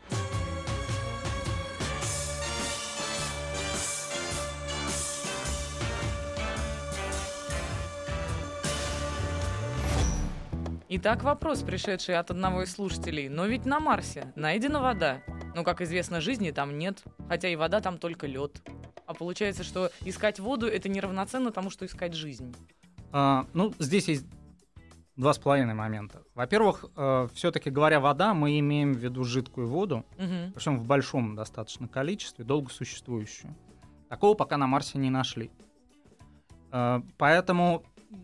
Итак, 10.90 11.24
вопрос, 11.24 11.64
пришедший 11.64 12.20
от 12.20 12.30
одного 12.30 12.62
из 12.62 12.72
слушателей. 12.72 13.30
Но 13.30 13.48
ведь 13.48 13.66
на 13.66 13.80
Марсе 13.80 14.32
найдена 14.36 14.80
вода. 14.80 15.24
Но, 15.56 15.64
как 15.64 15.82
известно, 15.82 16.22
жизни 16.22 16.52
там 16.52 16.78
нет, 16.78 17.04
хотя 17.28 17.50
и 17.50 17.56
вода 17.56 17.82
там 17.82 17.98
только 17.98 18.28
лед. 18.28 18.62
А 19.08 19.16
получается, 19.16 19.64
что 19.64 19.90
искать 20.02 20.40
воду 20.40 20.68
это 20.68 20.88
неравноценно 20.88 21.50
тому, 21.52 21.72
что 21.72 21.88
искать 21.88 22.14
жизнь. 22.14 22.56
А, 23.12 23.48
ну, 23.54 23.74
здесь 23.80 24.08
есть 24.08 24.28
два 25.16 25.34
с 25.34 25.40
половиной 25.40 25.74
момента. 25.74 26.24
Во-первых, 26.36 26.86
э, 26.96 27.28
все-таки 27.34 27.70
говоря 27.70 28.00
вода, 28.00 28.34
мы 28.34 28.58
имеем 28.60 28.94
в 28.94 28.98
виду 28.98 29.24
жидкую 29.24 29.68
воду, 29.68 30.06
Мгм. 30.18 30.54
причем 30.54 30.78
в 30.78 30.86
большом 30.86 31.36
достаточно 31.36 31.88
количестве, 31.88 32.46
долго 32.46 32.70
существующую. 32.70 33.56
Такого 34.10 34.34
пока 34.36 34.58
на 34.58 34.68
Марсе 34.68 34.98
не 34.98 35.10
нашли. 35.10 35.52
Э, 36.72 37.02
Поэтому 37.18 37.84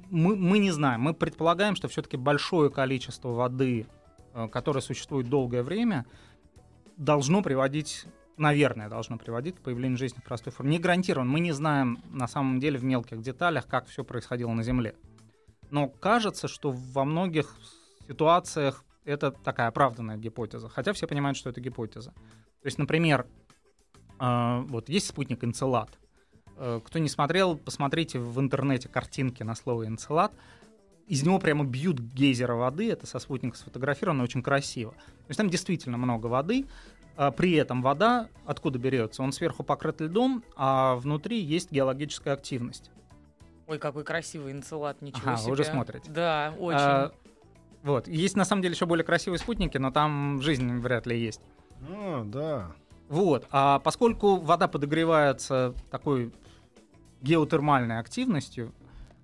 мы, 0.10 0.36
мы 0.36 0.60
не 0.60 0.72
знаем. 0.72 1.02
Мы 1.02 1.14
предполагаем, 1.14 1.76
что 1.76 1.88
все-таки 1.88 2.18
большое 2.18 2.70
количество 2.70 3.30
воды, 3.30 3.86
э, 4.34 4.48
которое 4.48 4.82
существует 4.82 5.30
долгое 5.30 5.64
время, 5.64 6.06
должно 6.98 7.42
приводить, 7.42 8.06
наверное, 8.38 8.90
должно 8.90 9.18
приводить 9.18 9.56
к 9.58 9.62
появлению 9.62 9.98
жизни 9.98 10.20
в 10.20 10.24
простой 10.24 10.52
форме. 10.54 10.72
Не 10.72 10.80
гарантирован. 10.80 11.28
Мы 11.30 11.40
не 11.42 11.52
знаем 11.52 12.00
на 12.12 12.28
самом 12.28 12.60
деле 12.60 12.80
в 12.80 12.84
мелких 12.84 13.22
деталях, 13.22 13.68
как 13.68 13.88
все 13.88 14.04
происходило 14.04 14.52
на 14.54 14.64
Земле. 14.64 14.96
Но 15.70 15.88
кажется, 15.88 16.48
что 16.48 16.72
во 16.72 17.06
многих 17.06 17.56
ситуациях 18.08 18.84
это 19.06 19.32
такая 19.32 19.68
оправданная 19.68 20.18
гипотеза. 20.18 20.70
Хотя 20.70 20.94
все 20.94 21.08
понимают, 21.08 21.38
что 21.38 21.50
это 21.50 21.62
гипотеза. 21.62 22.12
То 22.12 22.66
есть, 22.66 22.78
например, 22.78 23.26
э, 24.20 24.62
вот 24.68 24.90
есть 24.90 25.08
спутник 25.08 25.44
Энцелад. 25.44 25.98
Э, 26.58 26.82
Кто 26.84 27.00
не 27.00 27.10
смотрел, 27.10 27.58
посмотрите 27.58 28.20
в 28.20 28.40
интернете 28.40 28.90
картинки 28.90 29.44
на 29.44 29.56
слово 29.56 29.88
Энцелад. 29.88 30.34
Из 31.08 31.24
него 31.24 31.40
прямо 31.40 31.64
бьют 31.64 32.00
гейзеры 32.00 32.56
воды. 32.56 32.92
Это 32.92 33.08
со 33.08 33.20
спутника 33.20 33.58
сфотографировано 33.58 34.24
очень 34.24 34.44
красиво. 34.44 34.92
То 34.92 35.30
есть 35.30 35.38
там 35.38 35.50
действительно 35.50 35.98
много 35.98 36.28
воды. 36.28 36.66
А 37.16 37.32
При 37.32 37.54
этом 37.54 37.82
вода 37.82 38.28
откуда 38.46 38.78
берется? 38.78 39.24
Он 39.24 39.32
сверху 39.32 39.64
покрыт 39.64 40.02
льдом, 40.02 40.44
а 40.56 40.96
внутри 40.96 41.40
есть 41.40 41.72
геологическая 41.72 42.34
активность. 42.34 42.92
Ой, 43.68 43.80
какой 43.80 44.04
красивый 44.06 44.54
инцелат, 44.54 45.02
ничего 45.02 45.32
Ага, 45.32 45.38
себе. 45.38 45.48
вы 45.48 45.54
уже 45.54 45.64
смотрите. 45.66 46.10
Да, 46.10 46.54
очень. 46.58 46.78
А, 46.80 47.12
вот. 47.84 48.08
Есть 48.08 48.38
на 48.38 48.46
самом 48.46 48.62
деле 48.62 48.74
еще 48.74 48.86
более 48.86 49.04
красивые 49.04 49.40
спутники, 49.40 49.78
но 49.78 49.92
там 49.92 50.42
жизнь 50.42 50.80
вряд 50.80 51.06
ли 51.06 51.20
есть. 51.20 51.42
А, 51.90 52.24
да. 52.24 52.72
Вот. 53.10 53.46
А 53.52 53.80
поскольку 53.80 54.38
вода 54.38 54.68
подогревается 54.68 55.74
такой 55.92 56.32
геотермальной 57.22 58.00
активностью, 58.00 58.74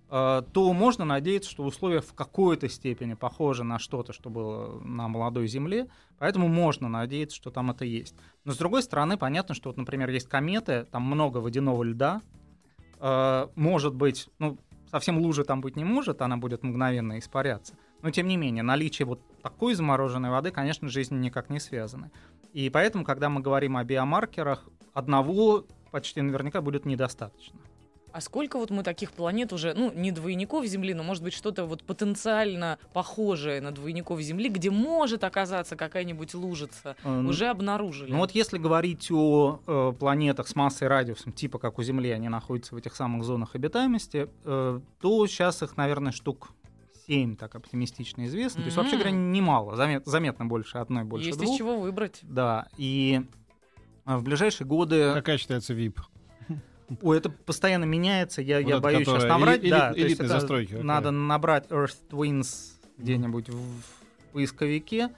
э, 0.10 0.42
то 0.52 0.74
можно 0.74 1.06
надеяться, 1.06 1.50
что 1.50 1.64
условия 1.64 2.02
в 2.02 2.14
какой-то 2.14 2.68
степени 2.68 3.14
похожи 3.14 3.64
на 3.64 3.80
что-то, 3.80 4.14
что 4.14 4.30
было 4.30 4.80
на 4.82 5.08
молодой 5.08 5.48
Земле, 5.48 5.88
поэтому 6.18 6.48
можно 6.50 6.90
надеяться, 6.90 7.36
что 7.36 7.50
там 7.50 7.72
это 7.72 7.86
есть. 7.86 8.16
Но 8.44 8.52
с 8.52 8.58
другой 8.58 8.84
стороны, 8.84 9.18
понятно, 9.18 9.56
что 9.56 9.70
вот, 9.70 9.78
например, 9.78 10.10
есть 10.10 10.28
кометы, 10.28 10.86
там 10.92 11.04
много 11.04 11.38
водяного 11.38 11.84
льда, 11.84 12.22
Э, 13.06 13.50
может 13.56 13.94
быть, 13.94 14.30
ну, 14.40 14.58
совсем 14.90 15.18
лужи 15.18 15.44
там 15.44 15.60
быть 15.60 15.76
не 15.76 15.84
может, 15.84 16.22
она 16.22 16.38
будет 16.38 16.64
мгновенно 16.64 17.20
испаряться. 17.20 17.76
Но 18.02 18.12
тем 18.12 18.28
не 18.30 18.38
менее, 18.38 18.64
наличие 18.64 19.06
вот 19.06 19.20
такой 19.42 19.74
замороженной 19.74 20.30
воды, 20.30 20.52
конечно, 20.52 20.88
с 20.88 20.92
жизнью 20.92 21.20
никак 21.20 21.50
не 21.50 21.60
связаны. 21.60 22.12
И 22.54 22.70
поэтому, 22.70 23.04
когда 23.04 23.28
мы 23.28 23.42
говорим 23.42 23.76
о 23.76 23.84
биомаркерах, 23.84 24.70
одного 24.94 25.66
почти 25.92 26.22
наверняка 26.22 26.62
будет 26.62 26.86
недостаточно. 26.86 27.60
А 28.14 28.22
сколько 28.22 28.60
вот 28.60 28.70
мы 28.70 28.84
таких 28.84 29.12
планет 29.12 29.52
уже, 29.54 29.74
ну, 29.74 29.92
не 29.92 30.12
двойников 30.12 30.66
Земли, 30.66 30.94
но, 30.94 31.02
может 31.02 31.24
быть, 31.24 31.34
что-то 31.34 31.66
вот 31.66 31.84
потенциально 31.84 32.78
похожее 32.94 33.60
на 33.60 33.72
двойников 33.72 34.22
Земли, 34.22 34.50
где 34.50 34.70
может 34.70 35.24
оказаться 35.24 35.76
какая-нибудь 35.76 36.36
лужица, 36.36 36.96
ну, 37.04 37.30
уже 37.30 37.48
обнаружили? 37.48 38.12
Ну 38.12 38.20
вот 38.20 38.32
если 38.32 38.60
говорить 38.60 39.10
о 39.12 39.60
э, 39.66 39.94
планетах 39.98 40.48
с 40.48 40.56
массой 40.56 40.84
и 40.84 40.88
радиусом, 40.88 41.34
типа 41.34 41.58
как 41.58 41.80
у 41.80 41.84
Земли, 41.84 42.12
они 42.12 42.30
находятся 42.30 42.76
в 42.76 42.78
этих 42.78 42.96
самых 42.96 43.24
зонах 43.24 43.56
обитаемости, 43.56 44.30
э, 44.44 44.80
то 45.02 45.28
сейчас 45.28 45.64
их, 45.64 45.76
наверное, 45.76 46.12
штук 46.12 46.52
7 47.08 47.36
так 47.36 47.56
оптимистично 47.56 48.26
известно. 48.28 48.62
То 48.62 48.66
есть, 48.66 48.78
вообще 48.78 48.96
говоря, 48.96 49.10
немало, 49.12 49.76
замет- 49.76 50.06
заметно 50.06 50.46
больше 50.46 50.78
одной, 50.78 51.04
больше 51.04 51.30
Есть 51.30 51.40
двух. 51.40 51.52
из 51.52 51.58
чего 51.58 51.80
выбрать. 51.80 52.20
Да, 52.22 52.68
и 52.78 53.22
э, 54.06 54.16
в 54.18 54.22
ближайшие 54.22 54.68
годы... 54.68 55.14
Какая 55.16 55.40
считается 55.40 55.74
VIP? 55.74 55.98
Ой, 57.02 57.18
это 57.18 57.30
постоянно 57.30 57.86
меняется, 57.86 58.42
я, 58.42 58.58
Вот 58.62 58.68
я 58.70 58.76
это, 58.76 58.82
боюсь 58.82 59.08
сейчас 59.08 59.24
наврать. 59.24 59.62
эли- 59.62 59.70
да, 59.70 59.92
элит- 59.94 60.18
то 60.18 60.24
есть 60.24 60.28
застройки. 60.28 60.74
Надо 60.76 61.12
набрать 61.12 61.68
Earth 61.68 61.96
Twins 62.10 62.74
где-нибудь 62.98 63.50
в, 63.50 63.56
в 63.58 64.34
поисковике 64.34 65.10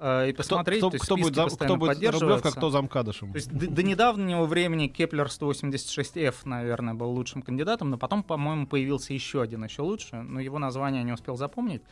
э, 0.00 0.28
и 0.28 0.32
Кто, 0.32 0.42
посмотреть. 0.42 0.78
кто, 0.80 0.90
то 0.90 0.94
есть 0.96 1.04
кто 1.04 1.16
будет, 1.16 1.34
постоянно 1.34 1.76
кто 1.76 1.86
будет 1.86 2.20
Рублевка, 2.20 2.50
кто 2.50 2.70
замкадышем? 2.70 3.32
То 3.32 3.36
есть 3.36 3.50
до, 3.52 3.70
до 3.70 3.82
недавнего 3.82 4.44
времени 4.46 4.88
Кеплер 4.88 5.26
186F, 5.26 6.34
наверное, 6.44 6.94
был 6.94 7.10
лучшим 7.10 7.42
кандидатом, 7.42 7.90
но 7.90 7.98
потом, 7.98 8.22
по-моему, 8.22 8.66
появился 8.66 9.12
еще 9.14 9.42
один, 9.42 9.64
еще 9.64 9.82
лучше, 9.82 10.16
но 10.16 10.40
его 10.40 10.58
название 10.58 11.00
я 11.00 11.06
не 11.06 11.12
успел 11.12 11.36
запомнить. 11.36 11.82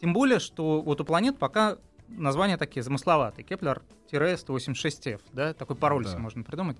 Тем 0.00 0.12
более, 0.12 0.38
что 0.38 0.80
вот 0.80 1.00
у 1.00 1.04
планет 1.04 1.38
пока 1.38 1.76
названия 2.08 2.56
такие 2.56 2.82
замысловатые. 2.82 3.44
Кеплер-186F, 3.44 5.20
да, 5.32 5.54
такой 5.54 5.76
пароль 5.76 6.04
Да. 6.04 6.10
себе 6.10 6.20
можно 6.20 6.42
придумать. 6.42 6.76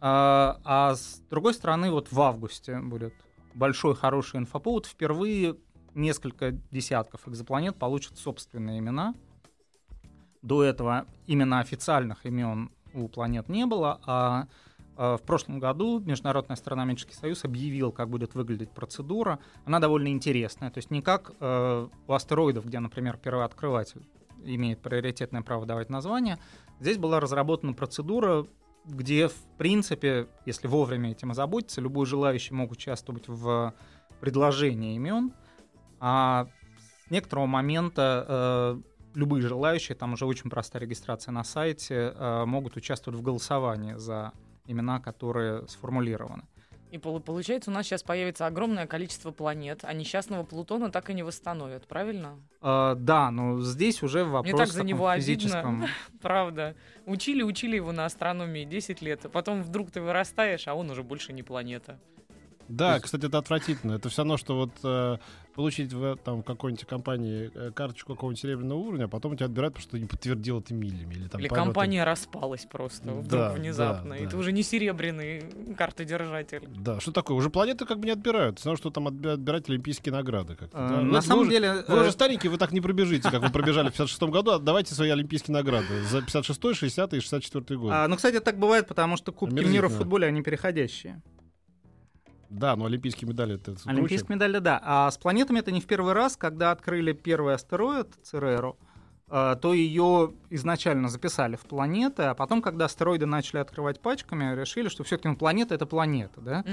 А, 0.00 0.60
а 0.64 0.94
с 0.94 1.22
другой 1.30 1.54
стороны, 1.54 1.90
вот 1.90 2.12
в 2.12 2.20
августе 2.20 2.78
будет 2.78 3.14
большой 3.54 3.94
хороший 3.94 4.38
инфоповод. 4.38 4.86
Впервые 4.86 5.56
несколько 5.94 6.52
десятков 6.70 7.28
экзопланет 7.28 7.76
получат 7.76 8.18
собственные 8.18 8.78
имена. 8.78 9.14
До 10.42 10.62
этого 10.62 11.06
именно 11.26 11.58
официальных 11.58 12.24
имен 12.24 12.70
у 12.94 13.08
планет 13.08 13.48
не 13.48 13.66
было, 13.66 14.00
а 14.06 14.46
э, 14.96 15.16
в 15.16 15.22
прошлом 15.22 15.58
году 15.58 15.98
Международный 16.00 16.54
астрономический 16.54 17.14
союз 17.14 17.44
объявил, 17.44 17.90
как 17.90 18.08
будет 18.08 18.34
выглядеть 18.34 18.70
процедура. 18.70 19.40
Она 19.64 19.80
довольно 19.80 20.08
интересная. 20.08 20.70
То 20.70 20.78
есть 20.78 20.90
не 20.90 21.02
как 21.02 21.32
э, 21.40 21.88
у 22.06 22.12
астероидов, 22.12 22.66
где, 22.66 22.78
например, 22.78 23.16
первооткрыватель 23.16 24.06
имеет 24.44 24.80
приоритетное 24.80 25.42
право 25.42 25.66
давать 25.66 25.90
название. 25.90 26.38
Здесь 26.78 26.96
была 26.98 27.18
разработана 27.18 27.72
процедура, 27.72 28.46
где, 28.88 29.28
в 29.28 29.36
принципе, 29.58 30.28
если 30.46 30.66
вовремя 30.66 31.12
этим 31.12 31.30
озаботиться, 31.30 31.80
любой 31.80 32.06
желающий 32.06 32.54
мог 32.54 32.70
участвовать 32.72 33.28
в 33.28 33.74
предложении 34.20 34.96
имен. 34.96 35.32
А 36.00 36.48
с 37.06 37.10
некоторого 37.10 37.46
момента 37.46 38.24
э, 38.28 38.80
любые 39.14 39.42
желающие, 39.42 39.96
там 39.96 40.14
уже 40.14 40.26
очень 40.26 40.50
простая 40.50 40.82
регистрация 40.82 41.32
на 41.32 41.44
сайте, 41.44 42.12
э, 42.14 42.44
могут 42.44 42.76
участвовать 42.76 43.18
в 43.18 43.22
голосовании 43.22 43.94
за 43.94 44.32
имена, 44.66 45.00
которые 45.00 45.66
сформулированы. 45.68 46.44
И 46.90 46.96
пол- 46.98 47.20
получается, 47.20 47.70
у 47.70 47.74
нас 47.74 47.86
сейчас 47.86 48.02
появится 48.02 48.46
огромное 48.46 48.86
количество 48.86 49.30
планет, 49.30 49.80
а 49.82 49.92
несчастного 49.92 50.42
Плутона 50.42 50.90
так 50.90 51.10
и 51.10 51.14
не 51.14 51.22
восстановят, 51.22 51.86
правильно? 51.86 52.38
Э, 52.62 52.94
да, 52.96 53.30
но 53.30 53.60
здесь 53.60 54.02
уже 54.02 54.24
вопрос 54.24 54.58
так 54.58 54.68
в 54.68 54.72
за 54.72 54.84
него 54.84 55.06
обидно. 55.08 55.34
физическом. 55.34 55.86
Правда. 56.22 56.74
Учили, 57.04 57.42
учили 57.42 57.76
его 57.76 57.92
на 57.92 58.06
астрономии 58.06 58.64
10 58.64 59.02
лет, 59.02 59.26
а 59.26 59.28
потом 59.28 59.62
вдруг 59.62 59.90
ты 59.90 60.00
вырастаешь, 60.00 60.66
а 60.66 60.74
он 60.74 60.90
уже 60.90 61.02
больше 61.02 61.32
не 61.32 61.42
планета. 61.42 61.98
Да, 62.68 62.94
есть- 62.94 63.04
кстати, 63.04 63.26
это 63.26 63.38
отвратительно. 63.38 63.92
Это 63.92 64.08
все 64.08 64.22
равно, 64.22 64.36
что 64.36 64.56
вот 64.56 64.72
э, 64.84 65.18
получить 65.58 65.92
в 65.92 66.14
там, 66.22 66.44
какой-нибудь 66.44 66.84
компании 66.86 67.50
э, 67.52 67.72
карточку 67.74 68.14
какого-нибудь 68.14 68.40
серебряного 68.40 68.78
уровня, 68.78 69.06
а 69.06 69.08
потом 69.08 69.36
тебя 69.36 69.46
отбирают, 69.46 69.74
потому 69.74 69.82
что 69.82 69.90
ты 69.96 69.98
не 69.98 70.06
подтвердил 70.06 70.60
это 70.60 70.72
милями. 70.72 71.14
Или, 71.14 71.26
там, 71.26 71.40
Или 71.40 71.48
полеты. 71.48 71.54
компания 71.66 72.04
распалась 72.04 72.64
просто 72.64 73.10
вдруг 73.12 73.26
Да, 73.28 73.50
внезапно, 73.54 74.10
да, 74.10 74.16
и 74.18 74.24
да. 74.24 74.30
ты 74.30 74.36
уже 74.36 74.52
не 74.52 74.62
серебряный 74.62 75.42
картодержатель. 75.76 76.62
Да, 76.76 77.00
что 77.00 77.10
такое? 77.10 77.36
Уже 77.36 77.50
планеты 77.50 77.86
как 77.86 77.98
бы 77.98 78.06
не 78.06 78.12
отбирают. 78.12 78.64
Равно, 78.64 78.76
что 78.76 78.90
там 78.90 79.08
отби- 79.08 79.30
отбирать 79.32 79.68
олимпийские 79.68 80.12
награды. 80.12 80.54
Как-то, 80.54 80.78
Э, 80.78 80.88
да. 80.90 80.96
На 80.98 81.02
Ну, 81.02 81.12
вы 81.14 81.22
самом 81.22 81.40
уже- 81.42 81.50
деле... 81.50 81.84
Вы 81.88 82.00
уже 82.02 82.08
э, 82.10 82.12
старенькие, 82.12 82.52
вы 82.52 82.58
так 82.58 82.70
не 82.70 82.80
пробежите, 82.80 83.28
как 83.28 83.42
вы 83.42 83.50
пробежали 83.50 83.88
в 83.88 83.92
56 83.94 84.22
году. 84.30 84.52
Отдавайте 84.52 84.94
свои 84.94 85.10
олимпийские 85.10 85.54
награды 85.54 86.04
за 86.04 86.22
56, 86.22 86.76
60 86.76 87.14
и 87.14 87.20
64 87.20 87.80
год. 87.80 87.90
а, 87.92 88.06
ну, 88.06 88.14
кстати, 88.14 88.38
так 88.38 88.60
бывает, 88.60 88.86
потому 88.86 89.16
что 89.16 89.32
Кубки 89.32 89.54
мира 89.64 89.88
в 89.88 89.92
футболе, 89.94 90.28
они 90.28 90.40
переходящие. 90.42 91.20
Да, 92.50 92.76
но 92.76 92.86
олимпийские 92.86 93.28
медали 93.28 93.56
это 93.56 93.72
круче. 93.72 93.90
Олимпийские 93.90 94.36
медали, 94.36 94.58
да. 94.58 94.80
А 94.82 95.10
с 95.10 95.18
планетами 95.18 95.58
это 95.58 95.70
не 95.70 95.80
в 95.80 95.86
первый 95.86 96.14
раз, 96.14 96.36
когда 96.36 96.70
открыли 96.70 97.12
первый 97.12 97.54
астероид 97.54 98.08
Цереру, 98.22 98.78
э, 99.30 99.56
то 99.60 99.74
ее 99.74 100.32
изначально 100.50 101.08
записали 101.08 101.56
в 101.56 101.62
планеты, 101.62 102.22
а 102.22 102.34
потом, 102.34 102.62
когда 102.62 102.86
астероиды 102.86 103.26
начали 103.26 103.58
открывать 103.58 104.00
пачками, 104.00 104.54
решили, 104.58 104.88
что 104.88 105.04
все-таки 105.04 105.34
планета 105.36 105.74
это 105.74 105.84
планета, 105.84 106.40
да? 106.40 106.64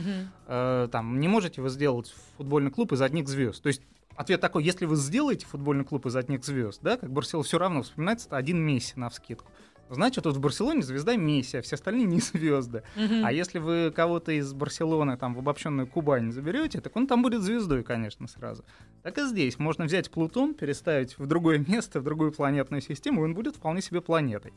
Э, 0.47 0.87
Там 0.91 1.19
не 1.19 1.27
можете 1.27 1.61
вы 1.61 1.69
сделать 1.69 2.13
футбольный 2.37 2.71
клуб 2.71 2.93
из 2.93 3.01
одних 3.01 3.27
звезд. 3.27 3.61
То 3.61 3.67
есть 3.67 3.81
ответ 4.15 4.39
такой: 4.39 4.63
если 4.63 4.85
вы 4.85 4.95
сделаете 4.95 5.45
футбольный 5.45 5.83
клуб 5.83 6.05
из 6.05 6.15
одних 6.15 6.45
звезд, 6.45 6.79
да, 6.81 6.95
как 6.95 7.11
Барселона, 7.11 7.43
все 7.43 7.57
равно 7.57 7.81
вспоминается 7.81 8.27
это 8.27 8.37
один 8.37 8.59
Месси 8.65 8.93
на 8.95 9.09
вскидку. 9.09 9.51
Значит, 9.89 10.25
вот 10.25 10.35
в 10.35 10.39
Барселоне 10.39 10.81
звезда 10.81 11.15
Месси, 11.15 11.57
а 11.57 11.61
все 11.61 11.75
остальные 11.75 12.05
не 12.05 12.19
звезды. 12.21 12.83
Мгм. 12.95 13.25
А 13.25 13.31
если 13.31 13.59
вы 13.59 13.91
кого-то 13.95 14.31
из 14.31 14.53
Барселоны 14.53 15.17
там 15.17 15.35
в 15.35 15.39
обобщенную 15.39 15.87
Кубань 15.87 16.31
заберете, 16.31 16.81
так 16.81 16.95
он 16.95 17.07
там 17.07 17.21
будет 17.21 17.41
звездой, 17.41 17.83
конечно, 17.83 18.27
сразу. 18.27 18.63
Так 19.03 19.17
и 19.17 19.27
здесь. 19.27 19.59
Можно 19.59 19.85
взять 19.85 20.09
Плутон, 20.09 20.53
переставить 20.53 21.17
в 21.17 21.27
другое 21.27 21.59
место, 21.67 21.99
в 21.99 22.03
другую 22.03 22.31
планетную 22.31 22.81
систему, 22.81 23.21
и 23.21 23.25
он 23.25 23.33
будет 23.33 23.55
вполне 23.55 23.81
себе 23.81 24.01
планетой. 24.01 24.53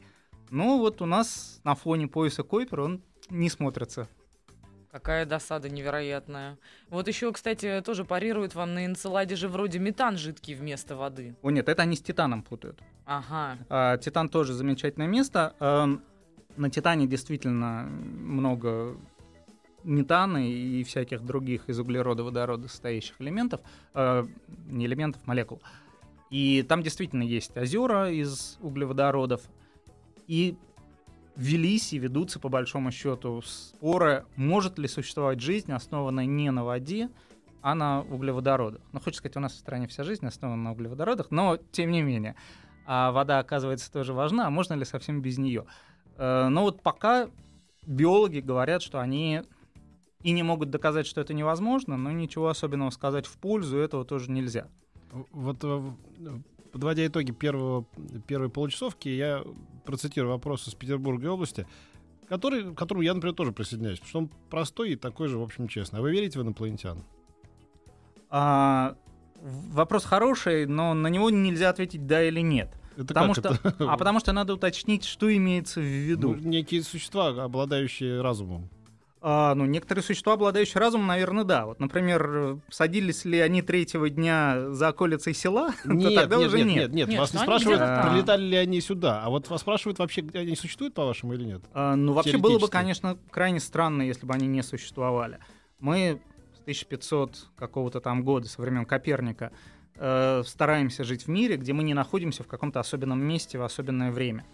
Ну 0.50 0.78
вот 0.78 1.02
у 1.02 1.06
нас 1.06 1.60
на 1.64 1.74
фоне 1.74 2.08
пояса 2.08 2.42
Койпер 2.42 2.80
он 2.80 3.02
не 3.28 3.50
смотрится. 3.50 4.08
Какая 4.90 5.26
досада 5.26 5.68
невероятная. 5.68 6.56
Вот 6.88 7.08
еще, 7.08 7.30
кстати, 7.32 7.82
тоже 7.84 8.04
парируют 8.04 8.54
вам 8.54 8.74
на 8.74 8.86
Энцеладе 8.86 9.36
же 9.36 9.48
вроде 9.48 9.78
метан 9.78 10.16
жидкий 10.16 10.54
вместо 10.54 10.96
воды. 10.96 11.36
О 11.42 11.50
нет, 11.50 11.68
это 11.68 11.82
они 11.82 11.94
с 11.94 12.00
Титаном 12.00 12.42
путают. 12.42 12.80
Ага. 13.04 13.58
А, 13.68 13.98
Титан 13.98 14.28
тоже 14.30 14.54
замечательное 14.54 15.06
место. 15.06 15.54
Эм, 15.60 16.02
на 16.56 16.70
Титане 16.70 17.06
действительно 17.06 17.82
много 17.84 18.96
метана 19.84 20.46
и 20.48 20.82
всяких 20.84 21.22
других 21.22 21.68
из 21.68 21.78
углерода, 21.78 22.24
водорода 22.24 22.68
состоящих 22.68 23.20
элементов, 23.20 23.60
э, 23.94 24.24
не 24.66 24.86
элементов, 24.86 25.26
молекул. 25.26 25.62
И 26.30 26.62
там 26.62 26.82
действительно 26.82 27.22
есть 27.22 27.56
озера 27.56 28.10
из 28.10 28.58
углеводородов. 28.60 29.42
И 30.26 30.56
велись 31.38 31.92
и 31.92 31.98
ведутся, 31.98 32.40
по 32.40 32.48
большому 32.48 32.90
счету, 32.90 33.40
споры, 33.42 34.26
может 34.36 34.78
ли 34.78 34.88
существовать 34.88 35.40
жизнь, 35.40 35.72
основанная 35.72 36.26
не 36.26 36.50
на 36.50 36.64
воде, 36.64 37.08
а 37.62 37.74
на 37.74 38.02
углеводородах. 38.02 38.82
Ну, 38.92 38.98
хочется 38.98 39.20
сказать, 39.20 39.36
у 39.36 39.40
нас 39.40 39.52
в 39.52 39.58
стране 39.58 39.86
вся 39.86 40.02
жизнь 40.02 40.26
основана 40.26 40.62
на 40.62 40.72
углеводородах, 40.72 41.30
но 41.30 41.56
тем 41.70 41.92
не 41.92 42.02
менее. 42.02 42.34
А 42.86 43.12
вода, 43.12 43.38
оказывается, 43.38 43.90
тоже 43.92 44.12
важна, 44.12 44.48
а 44.48 44.50
можно 44.50 44.74
ли 44.74 44.84
совсем 44.84 45.22
без 45.22 45.38
нее? 45.38 45.64
Э, 46.16 46.48
но 46.48 46.62
вот 46.62 46.82
пока 46.82 47.28
биологи 47.86 48.40
говорят, 48.40 48.82
что 48.82 48.98
они 48.98 49.42
и 50.22 50.32
не 50.32 50.42
могут 50.42 50.70
доказать, 50.70 51.06
что 51.06 51.20
это 51.20 51.34
невозможно, 51.34 51.96
но 51.96 52.10
ничего 52.10 52.48
особенного 52.48 52.90
сказать 52.90 53.26
в 53.26 53.38
пользу 53.38 53.78
этого 53.78 54.04
тоже 54.04 54.30
нельзя. 54.30 54.66
Вот 55.12 55.58
э, 55.62 55.92
подводя 56.72 57.06
итоги 57.06 57.32
первого, 57.32 57.86
первой 58.26 58.48
получасовки, 58.48 59.08
я 59.08 59.44
процитирую 59.84 60.32
вопрос 60.32 60.68
из 60.68 60.74
Петербургской 60.74 61.30
области, 61.30 61.66
который, 62.28 62.72
к 62.72 62.78
которому 62.78 63.02
я, 63.02 63.14
например, 63.14 63.34
тоже 63.34 63.52
присоединяюсь, 63.52 63.98
потому 63.98 64.08
что 64.08 64.18
он 64.18 64.30
простой 64.50 64.90
и 64.90 64.96
такой 64.96 65.28
же, 65.28 65.38
в 65.38 65.42
общем, 65.42 65.68
честный. 65.68 66.00
А 66.00 66.02
вы 66.02 66.12
верите 66.12 66.38
в 66.38 66.42
инопланетян? 66.42 67.02
А, 68.30 68.96
вопрос 69.40 70.04
хороший, 70.04 70.66
но 70.66 70.94
на 70.94 71.08
него 71.08 71.30
нельзя 71.30 71.70
ответить 71.70 72.06
да 72.06 72.22
или 72.22 72.40
нет. 72.40 72.70
Это 72.96 73.06
потому 73.06 73.34
что, 73.34 73.58
это? 73.62 73.74
а 73.78 73.96
потому 73.96 74.18
что 74.20 74.32
надо 74.32 74.54
уточнить, 74.54 75.04
что 75.04 75.34
имеется 75.34 75.80
в 75.80 75.84
виду. 75.84 76.34
Ну, 76.34 76.48
некие 76.48 76.82
существа, 76.82 77.28
обладающие 77.28 78.20
разумом. 78.20 78.68
А, 79.20 79.54
ну, 79.54 79.66
некоторые 79.66 80.04
существа, 80.04 80.34
обладающие 80.34 80.80
разумом, 80.80 81.08
наверное, 81.08 81.44
да. 81.44 81.66
Вот, 81.66 81.80
например, 81.80 82.58
садились 82.70 83.24
ли 83.24 83.40
они 83.40 83.62
третьего 83.62 84.08
дня 84.08 84.70
за 84.70 84.88
околицей 84.88 85.34
села, 85.34 85.72
то 85.82 85.92
Нет, 85.92 86.14
тогда 86.14 86.36
нет, 86.36 86.48
уже 86.48 86.58
нет, 86.58 86.66
нет. 86.66 86.76
нет, 86.76 86.92
нет, 86.92 87.08
Нет, 87.08 87.18
Вас 87.20 87.32
не 87.32 87.40
спрашивают, 87.40 87.80
там. 87.80 88.10
прилетали 88.12 88.42
ли 88.42 88.56
они 88.56 88.80
сюда. 88.80 89.22
А 89.24 89.30
вот 89.30 89.48
вас 89.50 89.62
спрашивают 89.62 89.98
вообще, 89.98 90.20
где 90.20 90.40
они 90.40 90.54
существуют, 90.54 90.94
по-вашему, 90.94 91.34
или 91.34 91.44
нет? 91.44 91.62
А, 91.72 91.96
ну, 91.96 92.12
вообще 92.12 92.38
было 92.38 92.58
бы, 92.58 92.68
конечно, 92.68 93.18
крайне 93.30 93.58
странно, 93.60 94.02
если 94.02 94.24
бы 94.24 94.34
они 94.34 94.46
не 94.46 94.62
существовали. 94.62 95.38
Мы 95.80 96.20
с 96.56 96.60
1500 96.60 97.48
какого-то 97.56 98.00
там 98.00 98.22
года, 98.22 98.48
со 98.48 98.62
времен 98.62 98.84
Коперника, 98.84 99.50
э, 99.96 100.42
стараемся 100.46 101.02
жить 101.02 101.24
в 101.24 101.28
мире, 101.28 101.56
где 101.56 101.72
мы 101.72 101.82
не 101.82 101.94
находимся 101.94 102.44
в 102.44 102.46
каком-то 102.46 102.78
особенном 102.78 103.20
месте 103.20 103.58
в 103.58 103.62
особенное 103.62 104.12
время. 104.12 104.44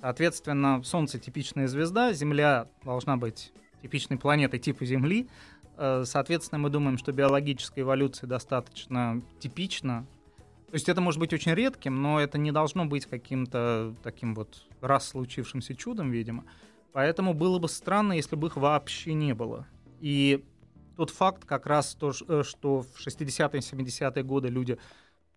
Соответственно, 0.00 0.82
Солнце 0.84 1.18
типичная 1.18 1.66
звезда, 1.68 2.12
Земля 2.12 2.68
должна 2.84 3.16
быть 3.16 3.52
типичной 3.82 4.18
планетой 4.18 4.58
типа 4.58 4.84
Земли. 4.84 5.28
Э, 5.76 6.04
Соответственно, 6.04 6.58
мы 6.58 6.70
думаем, 6.70 6.98
что 6.98 7.12
биологическая 7.12 7.84
эволюция 7.84 8.26
достаточно 8.26 9.22
типична. 9.38 10.06
То 10.68 10.74
есть 10.74 10.88
это 10.88 11.00
может 11.00 11.18
быть 11.18 11.32
очень 11.32 11.54
редким, 11.54 12.02
но 12.02 12.20
это 12.20 12.36
не 12.36 12.52
должно 12.52 12.84
быть 12.84 13.06
каким-то 13.06 13.94
таким 14.02 14.34
вот 14.34 14.66
раз 14.80 15.08
случившимся 15.08 15.74
чудом, 15.74 16.10
видимо. 16.10 16.44
Поэтому 16.92 17.32
было 17.32 17.58
бы 17.58 17.68
странно, 17.68 18.12
если 18.12 18.36
бы 18.36 18.48
их 18.48 18.56
вообще 18.56 19.14
не 19.14 19.34
было. 19.34 19.66
И 20.00 20.44
тот 20.96 21.10
факт, 21.10 21.44
как 21.44 21.66
раз 21.66 21.94
то, 21.94 22.12
э, 22.28 22.42
что 22.44 22.82
в 22.82 23.06
60-е, 23.06 23.60
70-е 23.60 24.22
годы 24.24 24.48
люди 24.48 24.78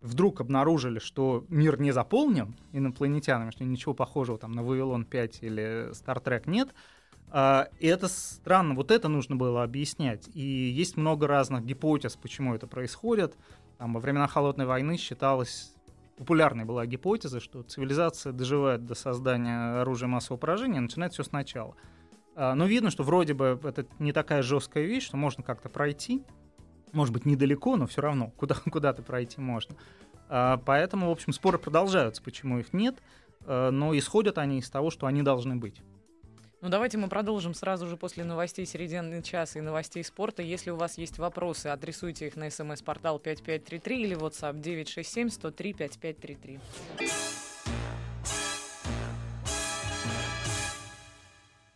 вдруг 0.00 0.40
обнаружили, 0.40 0.98
что 0.98 1.44
мир 1.48 1.80
не 1.80 1.92
заполнен 1.92 2.56
инопланетянами, 2.72 3.52
что 3.52 3.64
ничего 3.64 3.94
похожего 3.94 4.38
там 4.38 4.52
на 4.52 4.62
Вавилон 4.62 5.04
5 5.04 5.38
или 5.42 5.90
Star 5.92 6.42
нет, 6.46 6.74
а, 7.34 7.68
и 7.80 7.86
это 7.86 8.08
странно, 8.08 8.74
вот 8.74 8.90
это 8.90 9.08
нужно 9.08 9.36
было 9.36 9.62
объяснять. 9.62 10.28
И 10.34 10.42
есть 10.42 10.98
много 10.98 11.26
разных 11.26 11.64
гипотез, 11.64 12.14
почему 12.14 12.54
это 12.54 12.66
происходит. 12.66 13.38
Там, 13.78 13.94
во 13.94 14.00
времена 14.00 14.26
Холодной 14.26 14.66
войны 14.66 14.98
считалось, 14.98 15.72
популярной 16.18 16.66
была 16.66 16.84
гипотеза, 16.84 17.40
что 17.40 17.62
цивилизация 17.62 18.34
доживает 18.34 18.84
до 18.84 18.94
создания 18.94 19.80
оружия 19.80 20.08
массового 20.08 20.38
поражения, 20.38 20.78
начинает 20.78 21.14
все 21.14 21.22
сначала. 21.22 21.74
А, 22.36 22.54
Но 22.54 22.66
видно, 22.66 22.90
что 22.90 23.02
вроде 23.02 23.32
бы 23.32 23.58
это 23.64 23.86
не 23.98 24.12
такая 24.12 24.42
жесткая 24.42 24.84
вещь, 24.84 25.06
что 25.06 25.16
можно 25.16 25.42
как-то 25.42 25.70
пройти. 25.70 26.22
Может 26.92 27.14
быть, 27.14 27.24
недалеко, 27.24 27.76
но 27.76 27.86
все 27.86 28.02
равно 28.02 28.30
куда, 28.36 28.56
куда-то 28.56 29.02
пройти 29.02 29.40
можно. 29.40 29.74
А, 30.28 30.58
Поэтому, 30.58 31.08
в 31.08 31.10
общем, 31.10 31.32
споры 31.32 31.56
продолжаются, 31.56 32.22
почему 32.22 32.58
их 32.58 32.74
нет. 32.74 33.00
Но 33.44 33.96
исходят 33.98 34.38
они 34.38 34.60
из 34.60 34.70
того, 34.70 34.90
что 34.90 35.06
они 35.06 35.22
должны 35.22 35.56
быть. 35.56 35.82
Ну, 36.62 36.68
давайте 36.68 36.96
мы 36.96 37.08
продолжим 37.08 37.54
сразу 37.54 37.88
же 37.88 37.96
после 37.96 38.22
новостей 38.22 38.64
середины 38.66 39.20
часа 39.20 39.58
и 39.58 39.62
новостей 39.62 40.04
спорта. 40.04 40.42
Если 40.42 40.70
у 40.70 40.76
вас 40.76 40.96
есть 40.96 41.18
вопросы, 41.18 41.66
адресуйте 41.66 42.28
их 42.28 42.36
на 42.36 42.48
смс-портал 42.50 43.18
5533 43.18 44.02
или 44.02 44.16
WhatsApp 44.16 44.60
967 44.60 45.30
103 45.30 45.72
5533. 45.72 46.60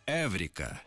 Эврика. 0.05 0.79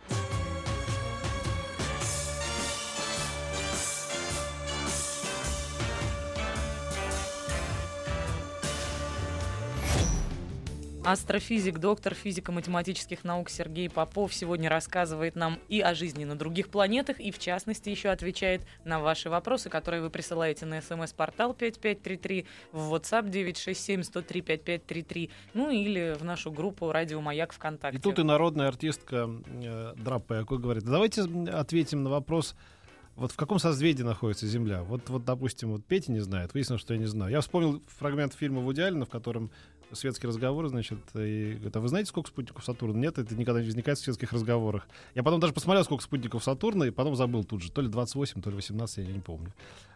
Астрофизик, 11.03 11.79
доктор 11.79 12.15
физико-математических 12.15 13.25
наук 13.25 13.49
Сергей 13.49 13.89
Попов 13.89 14.35
сегодня 14.35 14.69
рассказывает 14.69 15.35
нам 15.35 15.59
и 15.69 15.81
о 15.81 15.95
жизни 15.95 16.25
на 16.25 16.37
других 16.37 16.69
планетах, 16.69 17.19
и 17.21 17.31
в 17.31 17.39
частности 17.39 17.89
еще 17.89 18.11
отвечает 18.11 18.67
на 18.85 19.01
ваши 19.01 19.31
вопросы, 19.31 19.71
которые 19.71 20.03
вы 20.03 20.11
присылаете 20.11 20.67
на 20.67 20.83
смс-портал 20.83 21.55
5533, 21.55 22.45
в 22.73 22.95
WhatsApp 22.95 23.31
967-103-5533, 23.31 25.31
ну 25.55 25.71
или 25.71 26.15
в 26.19 26.25
нашу 26.25 26.53
группу 26.53 26.93
«Радио 26.93 27.23
Маяк 27.23 27.55
ВКонтакте». 27.55 27.99
И 27.99 28.01
тут 28.01 28.19
и 28.19 28.23
народная 28.23 28.69
артистка 28.69 29.31
э, 29.47 29.95
Драпеко 29.97 30.59
говорит, 30.59 30.85
давайте 30.85 31.23
ответим 31.51 32.03
на 32.03 32.11
вопрос, 32.11 32.55
вот 33.17 33.33
в 33.33 33.37
каком 33.37 33.59
созвездии 33.59 34.03
находится 34.03 34.47
Земля? 34.47 34.83
Вот, 34.83 35.09
вот, 35.09 35.25
допустим, 35.25 35.73
вот 35.73 35.85
Петя 35.85 36.13
не 36.13 36.21
знает, 36.21 36.55
выяснилось, 36.55 36.81
что 36.81 36.95
я 36.95 37.01
не 37.01 37.07
знаю. 37.07 37.33
Я 37.33 37.41
вспомнил 37.41 37.83
фрагмент 37.87 38.35
фильма 38.35 38.61
Вуди 38.61 38.81
Аллена, 38.81 39.05
в 39.05 39.11
котором 39.11 39.51
светский 39.93 40.27
разговор, 40.27 40.69
значит, 40.69 40.99
и 41.15 41.55
говорит, 41.55 41.77
а 41.77 41.81
вы 41.81 41.89
знаете, 41.89 42.09
сколько 42.09 42.29
спутников 42.29 42.65
Сатурна? 42.65 42.99
Нет, 42.99 43.19
это 43.19 43.35
никогда 43.35 43.61
не 43.61 43.67
возникает 43.67 43.99
в 43.99 44.03
светских 44.03 44.33
разговорах. 44.33 44.89
Я 45.15 45.23
потом 45.23 45.41
даже 45.41 45.53
посмотрел, 45.53 45.85
сколько 45.85 46.03
спутников 46.03 46.43
Сатурна, 46.45 46.85
и 46.87 46.91
потом 46.91 47.17
забыл 47.17 47.45
тут 47.45 47.63
же. 47.63 47.71
То 47.73 47.81
ли 47.83 47.89
28, 47.89 48.43
то 48.43 48.51
ли 48.51 48.57
18, 48.57 48.99
я 48.99 49.13
не 49.13 49.21
помню. 49.21 49.53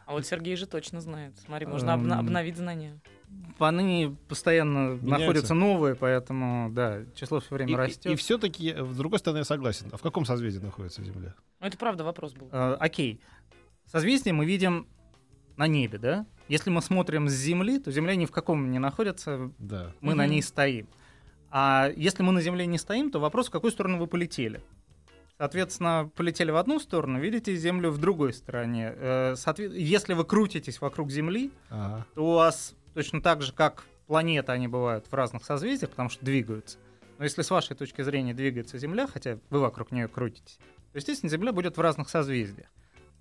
А 0.07 0.12
вот 0.12 0.26
Сергей 0.26 0.57
же 0.57 0.66
точно 0.66 1.00
знает. 1.00 1.35
Смотри, 1.46 1.66
можно 1.66 1.92
обна- 1.94 2.14
Эм, 2.18 2.26
обновить 2.26 2.57
знания. 2.57 3.00
Поныне 3.59 4.16
постоянно 4.28 4.90
Меняются. 4.90 5.07
находятся 5.07 5.54
новые, 5.54 5.94
поэтому, 5.94 6.70
да, 6.72 7.04
число 7.14 7.40
все 7.40 7.54
время 7.54 7.72
И, 7.72 7.76
растет. 7.76 8.18
все-таки, 8.20 8.74
с 8.76 8.96
другой 8.96 9.18
стороны, 9.18 9.38
я 9.38 9.44
согласен. 9.44 9.88
А 9.92 9.96
в 9.96 10.02
каком 10.02 10.24
созвездии 10.24 10.61
находится 10.64 11.02
Земля? 11.02 11.35
Ну, 11.61 11.66
это 11.66 11.76
правда 11.78 12.04
вопрос 12.04 12.33
был. 12.35 12.48
Э, 12.52 12.76
окей. 12.78 13.20
Созвездие 13.87 14.35
мы 14.35 14.44
видим 14.44 14.87
на 15.56 15.66
небе, 15.66 15.98
да? 15.98 16.26
Если 16.48 16.70
мы 16.70 16.82
смотрим 16.82 17.28
с 17.28 17.32
Земли, 17.32 17.78
то 17.78 17.90
Земля 17.90 18.14
ни 18.16 18.26
в 18.26 18.30
каком 18.30 18.70
не 18.70 18.78
находится, 18.78 19.50
Да. 19.58 19.92
мы 20.00 20.14
на 20.14 20.24
Мгм. 20.24 20.32
ней 20.32 20.42
стоим. 20.42 20.88
А 21.50 21.90
если 21.96 22.22
мы 22.22 22.32
на 22.32 22.40
Земле 22.40 22.66
не 22.66 22.78
стоим, 22.78 23.10
то 23.10 23.20
вопрос, 23.20 23.48
в 23.48 23.50
какую 23.50 23.70
сторону 23.70 23.98
вы 23.98 24.06
полетели. 24.06 24.60
Соответственно, 25.38 26.10
полетели 26.14 26.50
в 26.50 26.56
одну 26.56 26.78
сторону, 26.78 27.18
видите 27.18 27.54
Землю 27.56 27.90
в 27.90 27.98
другой 27.98 28.32
стороне. 28.32 28.92
Э, 28.96 29.34
соответ- 29.36 29.72
Если 29.72 30.14
вы 30.14 30.24
крутитесь 30.24 30.80
вокруг 30.80 31.10
Земли, 31.10 31.50
Ага. 31.70 32.06
то 32.14 32.24
у 32.24 32.34
вас 32.34 32.74
точно 32.94 33.20
так 33.20 33.42
же, 33.42 33.52
как 33.52 33.84
планеты, 34.06 34.52
они 34.52 34.68
бывают 34.68 35.06
в 35.10 35.14
разных 35.14 35.44
созвездиях, 35.44 35.90
потому 35.90 36.08
что 36.08 36.24
двигаются. 36.24 36.78
Но 37.18 37.24
если 37.24 37.42
с 37.42 37.50
вашей 37.50 37.74
точки 37.76 38.02
зрения 38.02 38.34
двигается 38.34 38.78
Земля, 38.78 39.06
хотя 39.06 39.38
вы 39.50 39.60
вокруг 39.60 39.90
нее 39.92 40.06
крутитесь, 40.08 40.58
то, 40.92 40.98
естественно, 40.98 41.30
Земля 41.30 41.52
будет 41.52 41.76
в 41.76 41.80
разных 41.80 42.08
созвездиях. 42.08 42.68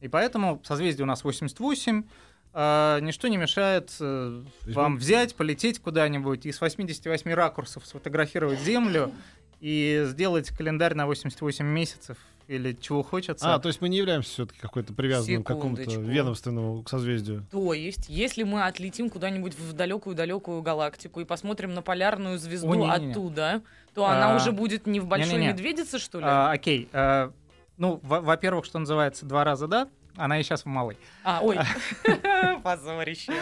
И 0.04 0.10
поэтому 0.10 0.62
созвездие 0.66 1.04
у 1.04 1.08
нас 1.08 1.24
88, 1.24 2.04
а, 2.52 3.00
ничто 3.00 3.30
не 3.30 3.38
мешает 3.38 3.96
э, 4.02 4.44
вам 4.68 4.98
взять, 4.98 5.34
полететь 5.34 5.80
куда-нибудь 5.80 6.46
и 6.46 6.52
с 6.52 6.60
88 6.60 7.34
ракурсов 7.34 7.86
сфотографировать 7.88 8.60
Землю 8.60 9.14
и 9.62 10.04
сделать 10.08 10.50
календарь 10.50 10.94
на 10.94 11.06
88 11.06 11.66
месяцев 11.66 12.18
или 12.50 12.74
чего 12.74 13.02
хочется. 13.02 13.56
А, 13.56 13.60
то 13.60 13.70
есть 13.70 13.80
мы 13.80 13.88
не 13.88 13.98
являемся 13.98 14.30
все-таки 14.30 14.60
какой-то 14.60 14.94
привязанным 14.94 15.42
к 15.42 15.48
какому-то 15.48 15.84
ведомственному 15.84 16.84
созвездию. 16.86 17.48
То 17.50 17.74
есть, 17.74 18.10
если 18.10 18.44
мы 18.44 18.66
отлетим 18.66 19.10
куда-нибудь 19.10 19.58
в 19.58 19.72
далекую-далекую 19.72 20.62
галактику 20.62 21.22
и 21.22 21.24
посмотрим 21.26 21.74
на 21.74 21.82
полярную 21.82 22.38
звезду 22.40 22.68
О, 22.70 22.76
не-не-не. 22.76 23.12
оттуда, 23.14 23.62
то 23.94 24.06
она 24.06 24.34
А, 24.34 24.36
уже 24.36 24.52
будет 24.52 24.86
не 24.86 25.00
в 25.00 25.08
большой 25.08 25.36
не-не-не. 25.36 25.54
медведице, 25.54 25.98
что 25.98 26.20
ли? 26.20 26.26
А, 26.28 26.52
окей. 26.52 26.90
а, 26.92 27.32
ну, 27.78 28.00
во- 28.04 28.22
во-первых, 28.22 28.66
что 28.66 28.80
называется, 28.80 29.26
два 29.26 29.44
раза 29.44 29.68
да, 29.68 29.90
она 30.16 30.40
и 30.40 30.44
сейчас 30.44 30.64
в 30.64 30.68
малой. 30.68 30.98
А, 31.24 31.40
ой. 31.42 31.58
Позорище. 32.64 33.34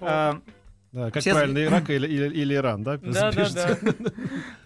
А, 0.00 0.40
Да, 0.92 1.10
как 1.10 1.20
Все 1.20 1.32
правильно, 1.32 1.62
Ирак 1.64 1.90
или, 1.90 2.06
или, 2.06 2.28
или 2.34 2.54
Иран, 2.54 2.82
да? 2.82 2.96
Да-да-да. 2.98 3.30
пишется? 3.32 3.78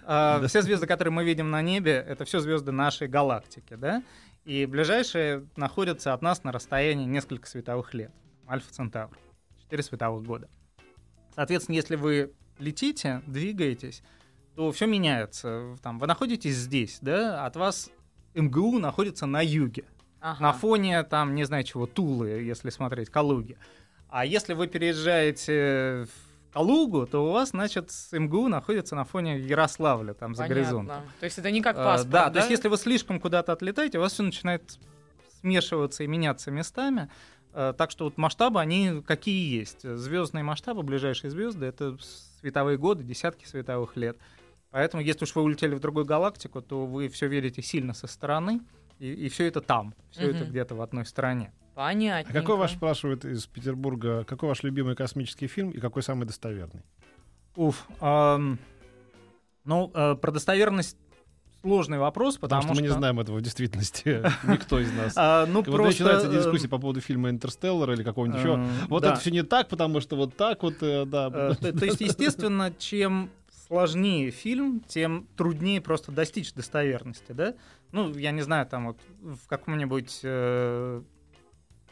а, 0.05 0.41
Да. 0.41 0.47
Все 0.49 0.63
звезды, 0.63 0.87
которые 0.87 1.13
мы 1.13 1.25
видим 1.25 1.51
на 1.51 1.63
небе, 1.63 2.05
это 2.07 2.25
все 2.25 2.41
звезды 2.41 2.71
нашей 2.71 3.09
галактики, 3.09 3.75
да? 3.75 4.03
И 4.45 4.67
ближайшие 4.67 5.47
находятся 5.57 6.15
от 6.15 6.23
нас 6.23 6.45
на 6.45 6.53
расстоянии 6.53 7.07
несколько 7.07 7.49
световых 7.49 7.93
лет. 7.95 8.13
Альфа 8.49 8.73
Центавр. 8.73 9.19
4 9.63 9.83
световых 9.83 10.23
года. 10.25 10.49
Соответственно, 11.35 11.77
если 11.77 11.97
вы 11.97 12.33
летите, 12.59 13.23
двигаетесь, 13.27 14.03
то 14.57 14.73
все 14.73 14.87
меняется. 14.87 15.77
Там, 15.83 15.99
вы 15.99 16.07
находитесь 16.07 16.55
здесь, 16.57 16.99
да, 17.03 17.45
от 17.45 17.57
вас 17.57 17.91
МГУ 18.41 18.79
находится 18.79 19.27
на 19.27 19.41
юге. 19.43 19.85
Ага. 20.21 20.43
На 20.43 20.53
фоне, 20.53 21.03
там, 21.05 21.35
не 21.35 21.45
знаю 21.45 21.65
чего, 21.65 21.87
Тулы, 21.87 22.29
если 22.29 22.71
смотреть, 22.71 23.09
Калуги. 23.11 23.57
А 24.09 24.25
если 24.25 24.55
вы 24.55 24.67
переезжаете 24.67 26.07
в 26.07 26.53
Калугу, 26.55 27.07
то 27.07 27.25
у 27.29 27.33
вас, 27.33 27.51
значит, 27.51 27.91
МГУ 28.13 28.49
находится 28.49 28.97
на 28.97 29.05
фоне 29.05 29.39
Ярославля, 29.39 30.15
там, 30.15 30.35
за 30.35 30.43
Понятно. 30.45 30.63
горизонтом. 30.63 31.03
То 31.21 31.25
есть 31.25 31.39
это 31.39 31.51
не 31.51 31.61
как 31.63 31.77
А, 31.79 31.85
паспорт, 31.85 32.11
да, 32.11 32.31
то 32.31 32.39
есть 32.39 32.51
если 32.51 32.69
вы 32.69 32.77
слишком 32.79 33.21
куда-то 33.21 33.53
отлетаете, 33.53 33.99
у 33.99 34.01
вас 34.01 34.13
все 34.15 34.23
начинает 34.23 34.79
смешиваться 35.41 36.03
и 36.05 36.07
меняться 36.07 36.51
местами. 36.51 37.09
Э, 37.53 37.73
Так 37.77 37.91
что 37.91 38.05
вот 38.07 38.19
масштабы, 38.19 38.61
они 38.61 39.03
какие 39.07 39.57
есть. 39.59 39.83
Звездные 39.83 40.43
масштабы, 40.43 40.83
ближайшие 40.83 41.31
звезды, 41.31 41.67
это 41.67 41.97
световые 42.41 42.77
годы, 42.79 43.05
десятки 43.05 43.47
световых 43.47 43.97
лет. 43.97 44.17
Поэтому, 44.71 45.03
если 45.03 45.25
уж 45.25 45.35
вы 45.35 45.43
улетели 45.43 45.75
в 45.75 45.81
другую 45.81 46.05
галактику, 46.05 46.61
то 46.61 46.85
вы 46.87 47.09
все 47.09 47.27
видите 47.27 47.63
сильно 47.63 47.95
со 47.95 48.07
стороны, 48.07 48.61
и, 48.99 49.29
все 49.29 49.47
это 49.47 49.61
там, 49.61 49.95
все 50.11 50.31
это 50.31 50.41
Мгм. 50.41 50.51
где-то 50.51 50.75
в 50.75 50.83
одной 50.83 51.07
стране. 51.07 51.53
А 51.75 51.87
Понятненько. 51.89 52.33
какой 52.41 52.57
ваш, 52.57 52.73
спрашивает 52.73 53.25
из 53.25 53.47
Петербурга, 53.47 54.25
какой 54.25 54.49
ваш 54.49 54.63
любимый 54.65 54.97
космический 54.97 55.47
фильм 55.47 55.71
и 55.71 55.79
какой 55.79 56.03
самый 56.03 56.27
достоверный? 56.27 56.83
Уф. 57.55 57.87
ам, 58.01 58.59
ну, 59.65 59.91
э, 59.95 60.15
про 60.17 60.33
достоверность 60.33 60.97
сложный 61.63 61.99
вопрос, 61.99 62.37
Потому, 62.37 62.63
потому, 62.63 62.75
что 62.75 62.83
мы 62.83 62.89
не 62.89 62.93
знаем 62.93 63.21
этого 63.21 63.37
в 63.39 63.43
действительности, 63.43 64.23
никто 64.45 64.79
из 64.81 64.93
нас. 64.93 65.13
А, 65.17 65.47
ну, 65.47 65.61
И 65.63 65.67
вот 65.71 65.77
просто, 65.77 66.03
начинается 66.05 66.29
э, 66.29 66.33
дискуссия 66.39 66.69
по 66.69 66.79
поводу 66.79 67.01
фильма 67.01 67.31
«Интерстеллар» 67.31 67.93
или 67.93 68.03
какого-нибудь 68.03 68.41
еще. 68.41 68.55
э, 68.59 68.87
Вот 68.89 69.03
да. 69.03 69.13
это 69.13 69.21
все 69.21 69.31
не 69.31 69.43
так, 69.43 69.69
потому 69.69 70.01
что 70.01 70.17
вот 70.17 70.37
так 70.37 70.63
вот, 70.63 70.77
э, 70.83 71.05
да. 71.05 71.57
Э, 71.61 71.73
то 71.73 71.85
есть, 71.85 72.01
естественно, 72.01 72.73
чем 72.79 73.31
сложнее 73.69 74.31
фильм, 74.31 74.81
тем 74.81 75.29
труднее 75.37 75.81
просто 75.81 76.11
достичь 76.11 76.53
достоверности, 76.53 77.33
да? 77.33 77.55
Ну, 77.93 78.13
я 78.15 78.33
не 78.33 78.43
знаю, 78.43 78.67
там 78.67 78.89
вот 78.89 78.99
в 79.21 79.47
каком-нибудь 79.47 80.21
э, 80.23 81.03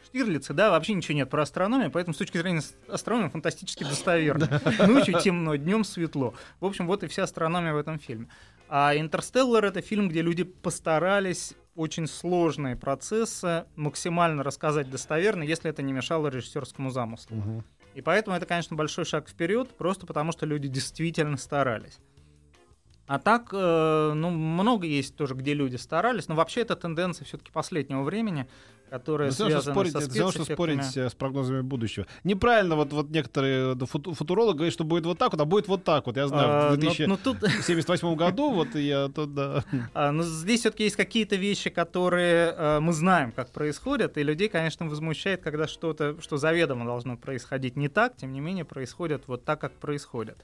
Штирлице, 0.05 0.53
да, 0.53 0.71
вообще 0.71 0.93
ничего 0.93 1.15
нет 1.15 1.29
про 1.29 1.43
астрономию, 1.43 1.91
поэтому 1.91 2.13
с 2.13 2.17
точки 2.17 2.37
зрения 2.37 2.61
астрономии 2.87 3.29
фантастически 3.29 3.83
достоверно. 3.83 4.61
Ночью 4.87 5.19
темно, 5.19 5.55
днем 5.55 5.83
светло. 5.83 6.33
В 6.59 6.65
общем, 6.65 6.87
вот 6.87 7.03
и 7.03 7.07
вся 7.07 7.23
астрономия 7.23 7.73
в 7.73 7.77
этом 7.77 7.99
фильме. 7.99 8.27
А 8.69 8.95
«Интерстеллар»— 8.95 9.63
это 9.65 9.81
фильм, 9.81 10.09
где 10.09 10.21
люди 10.21 10.43
постарались 10.43 11.53
очень 11.75 12.07
сложные 12.07 12.75
процессы 12.75 13.65
максимально 13.75 14.43
рассказать 14.43 14.89
достоверно, 14.89 15.43
если 15.43 15.69
это 15.69 15.83
не 15.83 15.93
мешало 15.93 16.27
режиссерскому 16.27 16.89
замыслу. 16.89 17.37
Мгм. 17.37 17.63
И 17.97 18.01
поэтому 18.01 18.35
это, 18.35 18.45
конечно, 18.45 18.75
большой 18.75 19.05
шаг 19.05 19.27
вперед, 19.27 19.75
просто 19.75 20.05
потому 20.05 20.31
что 20.31 20.45
люди 20.45 20.67
действительно 20.67 21.35
старались. 21.35 21.97
А 23.07 23.19
так, 23.19 23.49
э, 23.53 24.11
ну, 24.15 24.29
много 24.29 24.85
есть 24.85 25.15
тоже, 25.15 25.33
где 25.33 25.53
люди 25.53 25.77
старались, 25.77 26.27
но 26.27 26.35
вообще 26.35 26.61
это 26.61 26.75
тенденция 26.75 27.23
все-таки 27.23 27.51
последнего 27.51 28.03
времени, 28.03 28.47
которая 28.89 29.29
Ну, 29.29 29.33
что 29.33 29.45
связана 29.45 29.73
спорить, 29.73 29.91
со 29.93 29.99
равно, 29.99 30.31
что 30.31 30.43
спорить 30.43 30.97
э, 30.97 31.09
с 31.09 31.13
прогнозами 31.13 31.61
будущего. 31.61 32.05
Неправильно, 32.25 32.75
вот, 32.75 32.91
вот 32.91 33.09
некоторые 33.09 33.75
футу- 33.85 34.13
футурологи 34.13 34.57
говорят, 34.57 34.73
что 34.73 34.83
будет 34.83 35.05
вот 35.05 35.17
так 35.17 35.31
вот, 35.31 35.39
а 35.41 35.45
будет 35.45 35.69
вот 35.69 35.85
так 35.85 36.05
вот. 36.05 36.17
Я 36.17 36.27
знаю, 36.27 36.47
А, 36.49 36.75
в 36.75 36.77
ну- 36.77 36.91
ну, 37.07 37.17
тут 37.17 37.39
2078 37.39 38.15
году, 38.15 38.51
вот 38.51 38.75
я 38.75 39.07
тут, 39.07 39.33
да. 39.33 39.63
А, 39.93 40.11
Но 40.11 40.23
здесь 40.23 40.61
все-таки 40.61 40.83
есть 40.83 40.97
какие-то 40.97 41.37
вещи, 41.37 41.69
которые 41.69 42.53
э, 42.57 42.79
мы 42.81 42.91
знаем, 42.91 43.31
как 43.31 43.51
происходят, 43.51 44.17
и 44.17 44.23
людей, 44.23 44.49
конечно, 44.49 44.85
возмущает, 44.87 45.41
когда 45.41 45.67
что-то, 45.67 46.21
что 46.21 46.35
заведомо 46.35 46.85
должно 46.85 47.15
происходить 47.15 47.77
не 47.77 47.87
так, 47.87 48.17
тем 48.17 48.33
не 48.33 48.41
менее 48.41 48.65
происходит 48.65 49.23
вот 49.27 49.45
так, 49.45 49.61
как 49.61 49.73
происходит. 49.73 50.37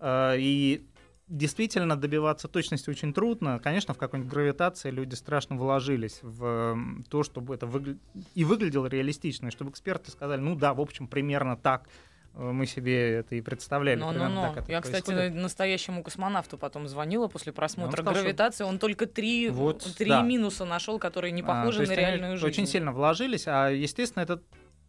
А, 0.00 0.34
И 0.36 0.84
действительно 1.28 1.96
добиваться 1.96 2.48
точности 2.48 2.90
очень 2.90 3.12
трудно. 3.14 3.58
Конечно, 3.58 3.94
в 3.94 3.98
какой-нибудь 3.98 4.30
гравитации 4.32 4.90
люди 4.90 5.14
страшно 5.14 5.56
вложились 5.56 6.18
в 6.22 6.78
то, 7.08 7.22
чтобы 7.22 7.54
это 7.54 7.66
выгля- 7.66 7.98
и 8.34 8.44
выглядело 8.44 8.86
реалистично, 8.86 9.48
и 9.48 9.50
чтобы 9.50 9.70
эксперты 9.70 10.10
сказали, 10.10 10.40
ну 10.40 10.54
да, 10.54 10.74
в 10.74 10.80
общем, 10.80 11.08
примерно 11.08 11.56
так 11.56 11.88
э, 12.34 12.50
мы 12.50 12.66
себе 12.66 13.12
это 13.14 13.36
и 13.36 13.40
представляли. 13.40 13.98
Ну, 14.00 14.10
примерно 14.10 14.48
ну. 14.48 14.54
так 14.54 14.68
Я, 14.68 14.80
кстати, 14.82 15.06
происходит. 15.06 15.34
настоящему 15.34 16.02
космонавту 16.02 16.58
потом 16.58 16.88
звонила 16.88 17.26
после 17.28 17.52
просмотра 17.52 17.92
сказал, 17.96 18.12
что- 18.14 18.22
гравитации. 18.22 18.64
Он 18.64 18.78
только 18.78 19.06
три, 19.06 19.48
Вот, 19.48 19.82
три 19.96 20.10
да. 20.10 20.20
минуса 20.22 20.64
нашел, 20.66 20.98
которые 20.98 21.32
не 21.32 21.42
А, 21.42 21.46
похожи 21.46 21.80
есть 21.82 21.92
на 21.92 21.96
реальную 21.96 22.36
жизнь. 22.36 22.46
Очень 22.46 22.66
сильно 22.66 22.92
вложились, 22.92 23.44
а, 23.46 23.68
естественно, 23.70 24.22
это 24.24 24.42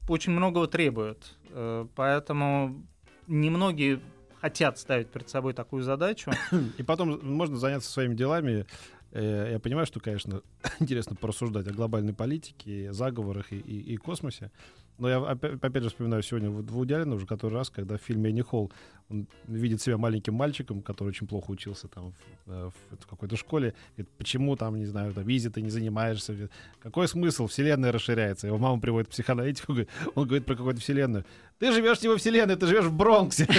очень 0.09 0.33
многого 0.33 0.67
требует. 0.67 1.35
Э, 1.51 1.87
Поэтому 1.95 2.83
немногие 3.27 4.01
хотят 4.45 4.77
ставить 4.77 5.07
перед 5.07 5.27
собой 5.29 5.53
такую 5.53 5.81
задачу. 5.83 6.31
И 6.77 6.83
потом 6.83 7.19
можно 7.23 7.57
заняться 7.57 7.89
своими 7.91 8.13
делами. 8.13 8.65
Э, 9.11 9.53
Я 9.53 9.59
понимаю, 9.59 9.87
что, 9.87 9.99
конечно, 9.99 10.41
интересно 10.79 11.15
порассуждать 11.15 11.67
о 11.67 11.73
глобальной 11.73 12.13
политике, 12.13 12.93
заговорах 12.93 13.51
и, 13.51 13.57
и- 13.57 13.93
и 13.93 13.97
космосе. 13.97 14.51
Но 14.97 15.09
я 15.09 15.17
опять, 15.17 15.53
опять 15.61 15.83
же 15.83 15.89
вспоминаю 15.89 16.23
сегодня 16.23 16.49
Вуд- 16.49 16.71
Вуди 16.71 16.93
уже 16.95 17.25
который 17.25 17.53
раз, 17.55 17.69
когда 17.69 17.97
в 17.97 18.01
фильме 18.01 18.29
«Энни 18.29 18.41
Холл» 18.41 18.71
он 19.09 19.27
видит 19.47 19.81
себя 19.81 19.97
маленьким 19.97 20.33
мальчиком, 20.35 20.81
который 20.81 21.09
очень 21.09 21.27
плохо 21.27 21.51
учился 21.51 21.87
там 21.87 22.13
в, 22.45 22.51
э, 22.51 22.69
в- 22.91 23.03
в 23.03 23.07
какой-то 23.07 23.35
школе. 23.35 23.73
Говорит, 23.97 24.09
почему 24.17 24.55
там, 24.55 24.75
не 24.77 24.85
знаю, 24.85 25.13
там, 25.13 25.25
визи 25.25 25.49
ты 25.49 25.61
не 25.61 25.69
занимаешься? 25.69 26.49
Какой 26.81 27.07
смысл? 27.07 27.47
Вселенная 27.47 27.91
расширяется. 27.91 28.47
Его 28.47 28.57
мама 28.57 28.79
приводит 28.79 29.07
к 29.09 29.11
психоаналитику, 29.11 29.73
он 30.15 30.27
говорит 30.27 30.45
про 30.45 30.55
какую-то 30.55 30.79
вселенную. 30.79 31.25
Ты 31.59 31.71
живешь 31.71 32.01
не 32.01 32.09
во 32.09 32.17
вселенной, 32.17 32.57
ты 32.57 32.67
живешь 32.67 32.85
в 32.85 32.93
Бронксе. 32.93 33.47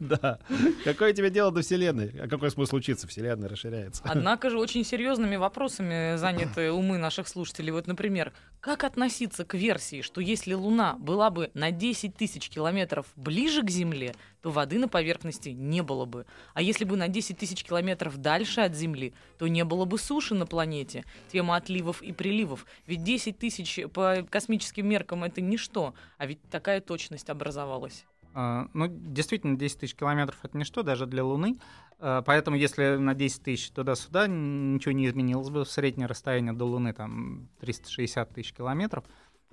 Да. 0.00 0.38
Какое 0.84 1.12
тебе 1.12 1.30
дело 1.30 1.50
до 1.50 1.62
вселенной? 1.62 2.12
А 2.20 2.28
какой 2.28 2.50
смысл 2.50 2.76
учиться? 2.76 3.06
Вселенная 3.06 3.48
расширяется. 3.48 4.02
Однако 4.04 4.50
же 4.50 4.58
очень 4.58 4.84
серьезными 4.84 5.36
вопросами 5.36 6.16
заняты 6.16 6.70
умы 6.70 6.98
наших 6.98 7.28
слушателей. 7.28 7.72
Вот, 7.72 7.86
например, 7.86 8.32
как 8.60 8.84
относиться 8.84 9.44
к 9.44 9.54
версии, 9.54 10.02
что 10.02 10.20
если 10.20 10.54
Луна 10.54 10.96
была 10.98 11.30
бы 11.30 11.50
на 11.54 11.70
10 11.70 12.14
тысяч 12.16 12.48
километров 12.48 13.06
ближе 13.16 13.62
к 13.62 13.70
Земле, 13.70 14.14
то 14.46 14.52
воды 14.52 14.78
на 14.78 14.86
поверхности 14.86 15.48
не 15.48 15.82
было 15.82 16.04
бы. 16.04 16.24
А 16.54 16.62
если 16.62 16.84
бы 16.84 16.96
на 16.96 17.08
10 17.08 17.36
тысяч 17.36 17.64
километров 17.64 18.18
дальше 18.18 18.60
от 18.60 18.76
Земли, 18.76 19.12
то 19.38 19.48
не 19.48 19.64
было 19.64 19.86
бы 19.86 19.98
суши 19.98 20.36
на 20.36 20.46
планете. 20.46 21.04
Тема 21.32 21.56
отливов 21.56 22.00
и 22.00 22.12
приливов. 22.12 22.64
Ведь 22.86 23.02
10 23.02 23.36
тысяч 23.36 23.80
по 23.92 24.24
космическим 24.30 24.88
меркам 24.88 25.24
это 25.24 25.40
ничто. 25.40 25.94
А 26.16 26.26
ведь 26.26 26.40
такая 26.48 26.80
точность 26.80 27.28
образовалась. 27.28 28.06
А, 28.34 28.68
Ну, 28.72 28.86
действительно, 28.86 29.58
10 29.58 29.80
тысяч 29.80 29.96
километров— 29.96 30.38
это 30.44 30.56
ничто 30.56 30.84
даже 30.84 31.06
для 31.06 31.24
Луны. 31.24 31.56
А, 31.98 32.22
Поэтому 32.22 32.56
если 32.56 32.94
на 32.94 33.14
10 33.14 33.42
тысяч 33.42 33.72
туда-сюда 33.72 34.28
ничего 34.28 34.92
не 34.92 35.08
изменилось 35.08 35.50
бы, 35.50 35.66
среднее 35.66 36.06
расстояние 36.06 36.52
до 36.52 36.66
Луны 36.66 36.92
там 36.92 37.48
360 37.58 38.32
тысяч 38.32 38.52
километров, 38.52 39.02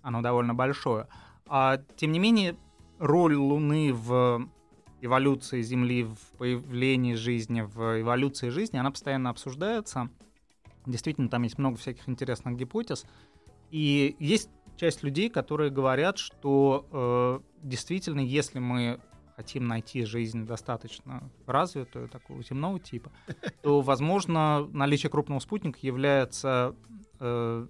оно 0.03 0.21
довольно 0.21 0.53
большое. 0.53 1.07
А, 1.47 1.79
тем 1.95 2.11
не 2.11 2.19
менее, 2.19 2.55
роль 2.99 3.33
Луны 3.33 3.91
в 3.91 4.47
эволюции 5.03 5.61
Земли, 5.61 6.03
в 6.03 6.37
появлении 6.37 7.15
жизни, 7.15 7.61
в 7.61 8.01
эволюции 8.01 8.49
жизни, 8.49 8.77
она 8.77 8.91
постоянно 8.91 9.29
обсуждается. 9.29 10.09
Действительно, 10.85 11.29
там 11.29 11.43
есть 11.43 11.57
много 11.57 11.77
всяких 11.77 12.07
интересных 12.07 12.55
гипотез. 12.55 13.05
И 13.69 14.15
есть 14.19 14.49
часть 14.77 15.03
людей, 15.03 15.29
которые 15.29 15.71
говорят, 15.71 16.17
что 16.17 16.87
э, 16.91 17.39
действительно, 17.63 18.21
если 18.21 18.59
мы 18.59 18.99
хотим 19.35 19.67
найти 19.67 20.05
жизнь 20.05 20.45
достаточно 20.45 21.29
развитую, 21.47 22.07
такого 22.07 22.43
земного 22.43 22.79
типа, 22.79 23.11
то, 23.61 23.81
возможно, 23.81 24.67
наличие 24.71 25.09
крупного 25.09 25.39
спутника 25.39 25.79
является 25.81 26.75
э, 27.19 27.67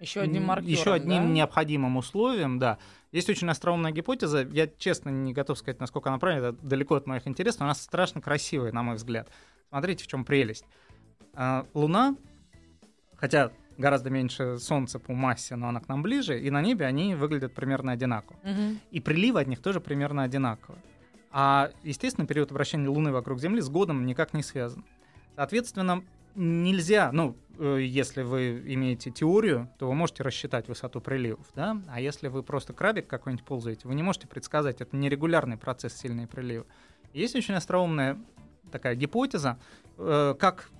Еще 0.00 0.20
одним 0.20 0.44
маркером. 0.44 0.70
еще 0.70 0.92
одним 0.92 1.28
да? 1.28 1.32
необходимым 1.32 1.96
условием, 1.96 2.58
да. 2.58 2.78
Есть 3.12 3.30
очень 3.30 3.48
остроумная 3.48 3.92
гипотеза, 3.92 4.42
я 4.42 4.66
честно 4.66 5.08
не 5.10 5.32
готов 5.32 5.58
сказать, 5.58 5.80
насколько 5.80 6.10
она 6.10 6.18
правильная, 6.18 6.50
это 6.50 6.66
далеко 6.66 6.96
от 6.96 7.06
моих 7.06 7.26
интересов, 7.26 7.62
она 7.62 7.74
страшно 7.74 8.20
красивая, 8.20 8.72
на 8.72 8.82
мой 8.82 8.96
взгляд. 8.96 9.30
Смотрите, 9.70 10.04
в 10.04 10.06
чем 10.06 10.24
прелесть. 10.24 10.66
А, 11.32 11.66
Луна 11.72 12.16
хотя 13.16 13.50
гораздо 13.78 14.10
меньше 14.10 14.58
Солнца 14.58 14.98
по 14.98 15.12
массе, 15.12 15.56
но 15.56 15.68
она 15.68 15.80
к 15.80 15.88
нам 15.88 16.02
ближе, 16.02 16.40
и 16.40 16.50
на 16.50 16.62
небе 16.62 16.86
они 16.86 17.14
выглядят 17.14 17.54
примерно 17.54 17.92
одинаково. 17.92 18.38
Мгм. 18.42 18.80
И 18.90 19.00
приливы 19.00 19.40
от 19.40 19.46
них 19.48 19.60
тоже 19.60 19.80
примерно 19.80 20.22
одинаковые. 20.22 20.82
А, 21.30 21.70
естественно, 21.82 22.26
период 22.26 22.52
вращения 22.52 22.88
Луны 22.88 23.12
вокруг 23.12 23.40
Земли 23.40 23.60
с 23.60 23.68
годом 23.68 24.06
никак 24.06 24.32
не 24.32 24.42
связан. 24.42 24.84
Соответственно, 25.34 26.02
нельзя, 26.36 27.10
ну, 27.12 27.36
э, 27.58 27.78
если 27.82 28.22
вы 28.22 28.62
имеете 28.66 29.10
теорию, 29.10 29.68
то 29.78 29.88
вы 29.88 29.94
можете 29.94 30.22
рассчитать 30.22 30.68
высоту 30.68 31.00
приливов, 31.00 31.46
да, 31.54 31.80
а 31.88 32.00
если 32.00 32.28
вы 32.28 32.42
просто 32.42 32.72
крабик 32.72 33.06
какой-нибудь 33.06 33.44
ползаете, 33.44 33.88
вы 33.88 33.94
не 33.94 34.02
можете 34.02 34.28
предсказать, 34.28 34.80
это 34.80 34.96
нерегулярный 34.96 35.56
процесс 35.56 35.94
сильные 35.94 36.26
приливы. 36.26 36.66
Есть 37.12 37.34
очень 37.34 37.54
остроумная 37.54 38.18
такая 38.70 38.94
гипотеза, 38.94 39.58
э, 39.96 40.34
как 40.38 40.70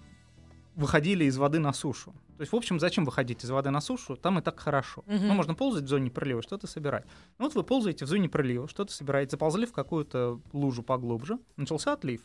выходили 0.74 1.24
из 1.24 1.36
воды 1.38 1.58
на 1.58 1.72
сушу. 1.72 2.12
То 2.36 2.42
есть, 2.42 2.52
в 2.52 2.56
общем, 2.56 2.78
зачем 2.78 3.06
выходить 3.06 3.42
из 3.42 3.50
воды 3.50 3.70
на 3.70 3.80
сушу? 3.80 4.14
Там 4.14 4.38
и 4.38 4.42
так 4.42 4.60
хорошо. 4.60 5.02
Мгм. 5.06 5.28
Ну, 5.28 5.34
можно 5.34 5.54
ползать 5.54 5.84
в 5.84 5.88
зоне 5.88 6.10
прилива, 6.10 6.42
что-то 6.42 6.66
собирать. 6.66 7.06
Ну, 7.38 7.46
вот 7.46 7.54
вы 7.54 7.62
ползаете 7.62 8.04
в 8.04 8.08
зоне 8.08 8.28
прилива, 8.28 8.68
что-то 8.68 8.92
собираете, 8.92 9.30
заползли 9.32 9.64
в 9.64 9.72
какую-то 9.72 10.40
лужу 10.52 10.82
поглубже, 10.82 11.38
начался 11.56 11.94
отлив. 11.94 12.20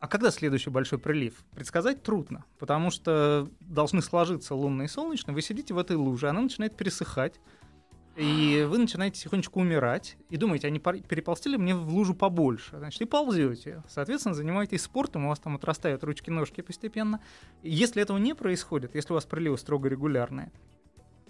А 0.00 0.06
когда 0.06 0.30
следующий 0.30 0.70
большой 0.70 0.98
прилив? 0.98 1.44
Предсказать 1.54 2.02
трудно, 2.02 2.44
потому 2.58 2.90
что 2.90 3.48
должны 3.60 4.00
сложиться 4.00 4.54
лунные 4.54 4.86
и 4.86 4.88
солнечные. 4.88 5.34
Вы 5.34 5.42
сидите 5.42 5.74
в 5.74 5.78
этой 5.78 5.96
луже, 5.96 6.28
она 6.28 6.40
начинает 6.40 6.76
пересыхать, 6.76 7.40
и 8.14 8.64
вы 8.68 8.78
начинаете 8.78 9.20
тихонечко 9.20 9.58
умирать, 9.58 10.16
и 10.30 10.36
думаете, 10.36 10.68
а 10.68 10.70
не 10.70 10.78
пор- 10.78 11.00
переползти 11.00 11.50
ли 11.50 11.56
мне 11.56 11.74
в 11.74 11.88
лужу 11.88 12.14
побольше? 12.14 12.76
Значит, 12.78 13.02
и 13.02 13.04
ползете. 13.04 13.82
Соответственно, 13.88 14.34
занимаетесь 14.34 14.82
спортом, 14.82 15.26
у 15.26 15.28
вас 15.28 15.40
там 15.40 15.56
отрастают 15.56 16.04
ручки-ножки 16.04 16.60
постепенно. 16.60 17.20
Если 17.62 18.00
этого 18.02 18.18
не 18.18 18.34
происходит, 18.34 18.94
если 18.94 19.12
у 19.12 19.14
вас 19.14 19.24
приливы 19.24 19.58
строго 19.58 19.88
регулярные, 19.88 20.52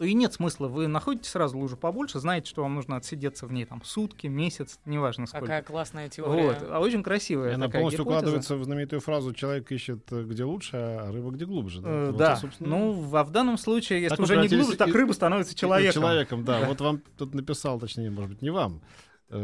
и 0.01 0.15
нет 0.15 0.33
смысла. 0.33 0.69
Вы 0.69 0.87
находите 0.89 1.29
сразу 1.29 1.59
лужу 1.59 1.77
побольше, 1.77 2.19
знаете, 2.21 2.49
что 2.51 2.63
вам 2.63 2.75
нужно 2.75 2.97
отсидеться 2.97 3.47
в 3.47 3.53
ней 3.53 3.65
там 3.65 3.83
сутки, 3.85 4.27
месяц, 4.27 4.79
неважно 4.85 5.27
сколько. 5.27 5.47
Какая 5.47 5.63
классная 5.63 6.09
теория. 6.09 6.49
Вот, 6.49 6.59
а 6.71 6.81
очень 6.81 7.03
красивая 7.03 7.51
И 7.51 7.55
она 7.55 7.69
полностью 7.69 8.05
гипотеза. 8.05 8.19
укладывается 8.19 8.57
в 8.57 8.65
знаменитую 8.65 9.01
фразу 9.01 9.33
«человек 9.35 9.71
ищет 9.73 10.01
где 10.11 10.45
лучше, 10.45 10.77
а 10.77 11.13
рыба 11.13 11.31
где 11.31 11.45
глубже». 11.45 11.81
Э, 11.85 12.07
Вот, 12.09 12.17
Да, 12.17 12.37
собственно, 12.37 12.69
ну, 12.71 13.09
а 13.17 13.25
в 13.25 13.31
данном 13.31 13.59
случае, 13.59 14.03
если 14.03 14.17
Так 14.17 14.25
уже 14.25 14.37
не 14.37 14.49
глубже, 14.49 14.77
так 14.77 14.89
и- 14.89 14.93
рыба 14.93 15.13
становится 15.13 15.53
и- 15.53 15.57
человеком. 15.57 16.03
Человеком, 16.03 16.45
да. 16.45 16.61
Вот 16.69 16.81
вам 16.81 17.03
тут 17.17 17.35
написал, 17.35 17.79
точнее, 17.79 18.11
может 18.11 18.31
быть, 18.31 18.43
не 18.43 18.51
вам, 18.51 18.81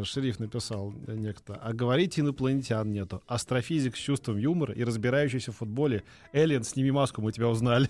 шериф 0.05 0.39
написал 0.39 0.95
э, 1.07 1.15
некто. 1.15 1.59
А 1.63 1.73
говорите, 1.73 2.23
инопланетян 2.23 2.91
нету. 2.91 3.23
Астрофизик 3.27 3.97
с 3.97 3.99
чувством 3.99 4.39
юмора 4.39 4.75
и 4.75 4.83
разбирающийся 4.85 5.53
в 5.53 5.57
футболе. 5.57 6.05
Эллен, 6.33 6.65
сними 6.65 6.91
маску, 6.91 7.21
мы 7.21 7.33
тебя 7.33 7.49
узнали. 7.49 7.89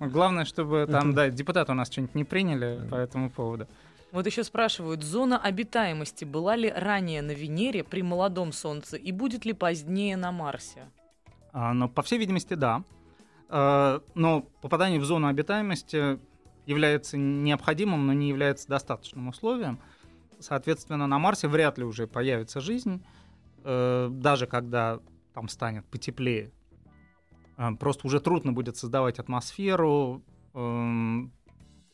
Главное, 0.00 0.44
чтобы 0.44 0.86
там, 0.90 1.14
да, 1.14 1.30
депутаты 1.30 1.72
у 1.72 1.74
нас 1.74 1.90
что-нибудь 1.90 2.14
не 2.14 2.24
приняли 2.24 2.86
по 2.90 2.96
этому 2.96 3.30
поводу. 3.30 3.66
Вот 4.12 4.26
еще 4.26 4.44
спрашивают, 4.44 5.02
зона 5.02 5.38
обитаемости 5.38 6.26
была 6.26 6.54
ли 6.54 6.70
ранее 6.70 7.22
на 7.22 7.30
Венере 7.30 7.82
при 7.82 8.02
молодом 8.02 8.52
Солнце 8.52 8.98
и 8.98 9.10
будет 9.10 9.46
ли 9.46 9.54
позднее 9.54 10.18
на 10.18 10.30
Марсе? 10.32 10.82
А, 11.52 11.72
Но, 11.72 11.88
по 11.88 12.02
всей 12.02 12.18
видимости, 12.18 12.52
да. 12.52 12.84
Э, 13.48 14.00
Но 14.14 14.42
попадание 14.60 15.00
в 15.00 15.04
зону 15.04 15.28
обитаемости 15.28 16.18
является 16.66 17.16
необходимым, 17.16 18.06
но 18.06 18.12
не 18.12 18.28
является 18.28 18.68
достаточным 18.68 19.28
условием. 19.28 19.80
Соответственно, 20.42 21.06
на 21.06 21.18
Марсе 21.18 21.48
вряд 21.48 21.78
ли 21.78 21.84
уже 21.84 22.06
появится 22.06 22.60
жизнь, 22.60 23.02
э, 23.64 24.08
даже 24.10 24.46
когда 24.46 25.00
там 25.34 25.48
станет 25.48 25.86
потеплее. 25.86 26.50
Э, 27.56 27.74
Просто 27.78 28.06
уже 28.06 28.20
трудно 28.20 28.52
будет 28.52 28.76
создавать 28.76 29.18
атмосферу, 29.18 30.22
эм, 30.54 31.32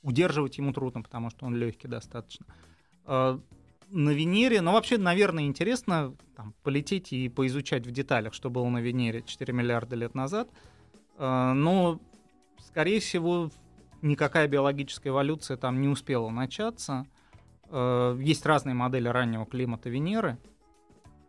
удерживать 0.03 0.59
ему 0.59 0.73
трудно, 0.73 1.03
потому 1.03 1.31
что 1.31 1.47
он 1.47 1.55
легкий 1.57 1.89
достаточно. 1.89 2.47
Э, 3.07 3.39
На 3.91 4.11
Венере, 4.11 4.61
ну 4.61 4.73
вообще, 4.73 4.99
наверное, 4.99 5.45
интересно 5.45 6.15
там, 6.37 6.55
полететь 6.63 7.13
и 7.15 7.31
поизучать 7.31 7.87
в 7.87 7.91
деталях, 7.91 8.35
что 8.35 8.51
было 8.51 8.69
на 8.69 8.83
Венере 8.83 9.23
4 9.23 9.55
миллиарда 9.55 9.97
лет 9.97 10.15
назад. 10.15 10.51
Но, 11.19 11.99
скорее 12.59 13.01
всего, 13.01 13.51
никакая 14.03 14.47
биологическая 14.47 15.11
эволюция 15.11 15.57
там 15.57 15.81
не 15.81 15.89
успела 15.89 16.29
начаться. 16.29 17.07
Э, 17.71 18.17
Есть 18.21 18.47
разные 18.47 18.75
модели 18.75 19.09
раннего 19.09 19.47
климата 19.47 19.89
Венеры. 19.91 20.39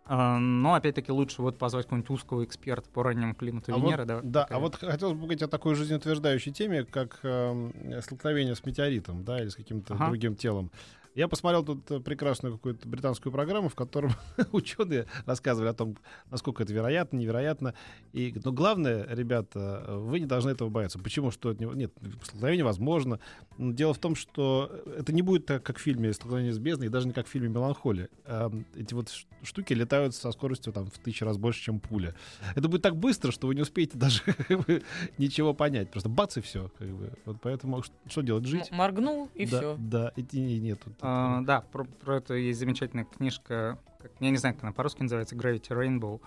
Э, 0.07 0.37
Но, 0.37 0.73
опять-таки, 0.73 1.11
лучше 1.11 1.41
вот 1.41 1.57
позвать 1.57 1.85
какого-нибудь 1.85 2.09
узкого 2.11 2.43
эксперта 2.43 2.89
по 2.89 3.03
раннему 3.03 3.35
климату 3.35 3.73
А 3.73 3.77
Венеры. 3.77 4.03
вот, 4.05 4.07
да, 4.07 4.21
да, 4.23 4.43
а 4.49 4.59
вот 4.59 4.75
хотелось 4.75 5.13
бы 5.13 5.19
поговорить 5.19 5.41
о 5.43 5.47
такой 5.47 5.75
жизнеутверждающей 5.75 6.51
теме, 6.51 6.83
как 6.85 7.19
эм, 7.23 7.73
столкновение 8.01 8.55
с 8.55 8.65
метеоритом, 8.65 9.23
да, 9.23 9.39
или 9.41 9.49
с 9.49 9.55
каким-то 9.55 9.93
Ага. 9.93 10.07
другим 10.07 10.35
телом. 10.35 10.71
Я 11.19 11.27
посмотрел 11.27 11.65
тут 11.65 11.91
э, 11.91 11.99
прекрасную 11.99 12.53
какую-то 12.55 12.87
британскую 12.87 13.33
программу, 13.33 13.67
в 13.67 13.75
котором 13.75 14.11
ученые 14.53 15.05
рассказывали 15.25 15.67
о 15.69 15.73
том, 15.73 15.97
насколько 16.31 16.63
это 16.63 16.71
вероятно, 16.71 17.17
невероятно. 17.17 17.73
И, 18.13 18.33
но 18.45 18.53
главное, 18.53 19.05
ребята, 19.09 19.83
вы 19.97 20.21
не 20.21 20.25
должны 20.25 20.51
этого 20.51 20.69
бояться. 20.69 20.97
Почему? 20.97 21.29
Что 21.31 21.51
это 21.51 21.61
не- 21.65 21.75
нет, 21.75 21.91
столкновение 22.23 22.63
возможно. 22.63 23.19
Но 23.57 23.73
дело 23.73 23.93
в 23.93 23.97
том, 23.99 24.15
что 24.15 24.71
это 24.97 25.11
не 25.11 25.21
будет 25.21 25.45
так, 25.45 25.61
как 25.61 25.75
в 25.77 25.81
фильме 25.81 26.13
«Столкновение 26.13 26.53
с 26.53 26.57
бездной», 26.57 26.87
и 26.87 26.89
даже 26.89 27.07
не 27.07 27.13
как 27.13 27.27
в 27.27 27.29
фильме 27.29 27.49
«Меланхолия». 27.49 28.07
Эм, 28.25 28.65
Эти 28.75 28.93
вот 28.93 29.09
штуки 29.43 29.73
летают 29.73 30.15
со 30.15 30.31
скоростью 30.31 30.71
там, 30.71 30.89
в 30.89 30.97
тысячу 30.99 31.25
раз 31.25 31.37
больше, 31.37 31.61
чем 31.61 31.81
пуля. 31.81 32.15
Это 32.55 32.69
будет 32.69 32.81
так 32.81 32.95
быстро, 32.95 33.33
что 33.33 33.47
вы 33.47 33.55
не 33.55 33.61
успеете 33.61 33.97
даже 33.97 34.21
ничего 35.17 35.53
понять. 35.53 35.91
Просто 35.91 36.07
бац 36.07 36.37
и 36.37 36.41
все. 36.41 36.71
Как 36.79 36.87
бы. 36.89 37.11
Вот 37.25 37.37
поэтому 37.41 37.83
ш- 37.83 37.91
что 38.07 38.21
делать? 38.21 38.45
Жить? 38.45 38.71
Моргнул 38.71 39.29
и 39.35 39.45
да, 39.45 39.57
все. 39.57 39.75
Да, 39.77 40.13
и, 40.15 40.21
и- 40.21 40.55
и 40.55 40.59
нет. 40.61 40.79
тут- 40.81 40.93
А, 41.09 41.41
да, 41.41 41.61
про, 41.61 41.83
про 41.85 42.17
это 42.17 42.33
есть 42.35 42.59
замечательная 42.59 43.05
книжка, 43.05 43.79
как, 43.99 44.11
я 44.19 44.29
не 44.29 44.37
знаю, 44.37 44.55
как 44.55 44.63
она 44.63 44.73
по-русски 44.73 45.01
называется, 45.01 45.35
Gravity 45.35 45.69
Rainbow 45.69 46.21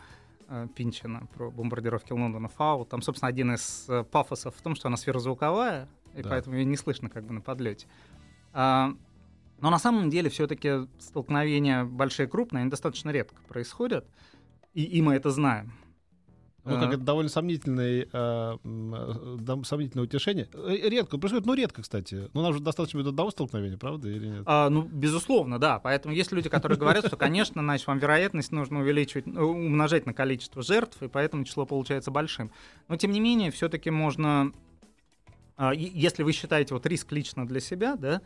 э, 0.49 0.66
Пинчина 0.75 1.27
про 1.35 1.51
бомбардировки 1.51 2.12
Лондона 2.12 2.49
Фау. 2.49 2.85
Там, 2.85 3.03
собственно, 3.03 3.29
один 3.29 3.55
из 3.55 3.87
э, 3.88 4.05
пафосов 4.05 4.55
в 4.57 4.62
том, 4.62 4.75
что 4.75 4.88
она 4.88 4.97
сверхзвуковая, 4.97 5.88
и 6.14 6.23
Да. 6.23 6.31
поэтому 6.31 6.57
ее 6.57 6.64
не 6.64 6.77
слышно 6.77 7.09
как 7.09 7.25
бы 7.25 7.33
на 7.35 7.40
подлете. 7.40 7.87
А, 8.53 8.95
но 9.61 9.71
на 9.71 9.79
самом 9.79 10.11
деле 10.11 10.29
все-таки 10.29 10.88
столкновения 10.99 11.85
большие 11.85 12.27
и 12.27 12.31
крупные, 12.31 12.62
они 12.62 12.71
достаточно 12.71 13.11
редко 13.11 13.40
происходят, 13.49 14.07
и, 14.75 14.83
и 14.83 15.01
мы 15.03 15.14
это 15.14 15.31
знаем. 15.31 15.73
Ну, 16.64 16.79
как 16.79 16.94
это 16.94 17.03
довольно 17.03 17.29
сомнительное, 17.29 18.07
э, 18.12 18.57
э, 18.64 19.62
сомнительное 19.64 20.05
утешение. 20.05 20.48
Э, 20.53 20.88
Редко 20.88 21.18
происходит, 21.18 21.46
ну 21.46 21.55
редко, 21.55 21.83
кстати. 21.83 22.31
Ну, 22.33 22.42
нам 22.42 22.53
же 22.53 22.61
достаточно 22.61 23.01
будет 23.01 23.11
одного 23.11 23.31
столкновения, 23.33 23.77
правда, 23.77 24.09
или 24.09 24.27
нет? 24.27 24.42
А, 24.46 24.70
ну, 24.70 24.83
безусловно, 24.83 25.59
да. 25.59 25.81
Поэтому 25.81 26.14
есть 26.14 26.31
люди, 26.31 26.48
которые 26.48 26.79
говорят, 26.79 27.07
что, 27.07 27.16
конечно, 27.16 27.62
значит, 27.62 27.87
вам 27.88 27.98
вероятность 27.98 28.53
нужно 28.53 28.81
увеличивать, 28.81 29.27
ну, 29.27 29.51
умножать 29.51 30.07
на 30.07 30.14
количество 30.14 30.62
жертв, 30.62 31.03
и 31.03 31.09
поэтому 31.09 31.44
число 31.44 31.66
получается 31.66 32.12
большим. 32.12 32.53
Но, 32.88 32.96
тем 32.96 33.11
не 33.11 33.18
менее, 33.18 33.51
все-таки 33.51 33.90
можно, 33.90 34.53
а, 35.57 35.75
если 35.75 36.22
вы 36.22 36.33
считаете 36.33 36.75
вот 36.75 36.87
риск 36.87 37.11
лично 37.11 37.46
для 37.46 37.59
себя, 37.59 37.96
да, 37.96 38.22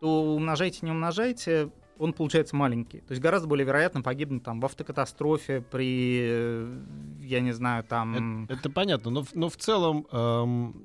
то 0.00 0.34
умножайте, 0.34 0.80
не 0.82 0.92
умножайте, 0.92 1.70
он 1.98 2.12
получается 2.12 2.56
маленький. 2.56 2.98
То 2.98 3.12
есть 3.12 3.22
гораздо 3.22 3.46
более 3.46 3.66
вероятно 3.66 4.02
погибнуть 4.02 4.42
там 4.42 4.60
в 4.60 4.64
автокатастрофе 4.64 5.60
при, 5.60 6.20
э, 6.22 6.78
я 7.32 7.40
не 7.40 7.52
знаю, 7.52 7.82
там... 7.84 8.44
Это, 8.44 8.54
это 8.54 8.70
понятно, 8.70 9.10
но, 9.10 9.24
но 9.34 9.48
в 9.48 9.56
целом 9.56 10.06
эм, 10.12 10.76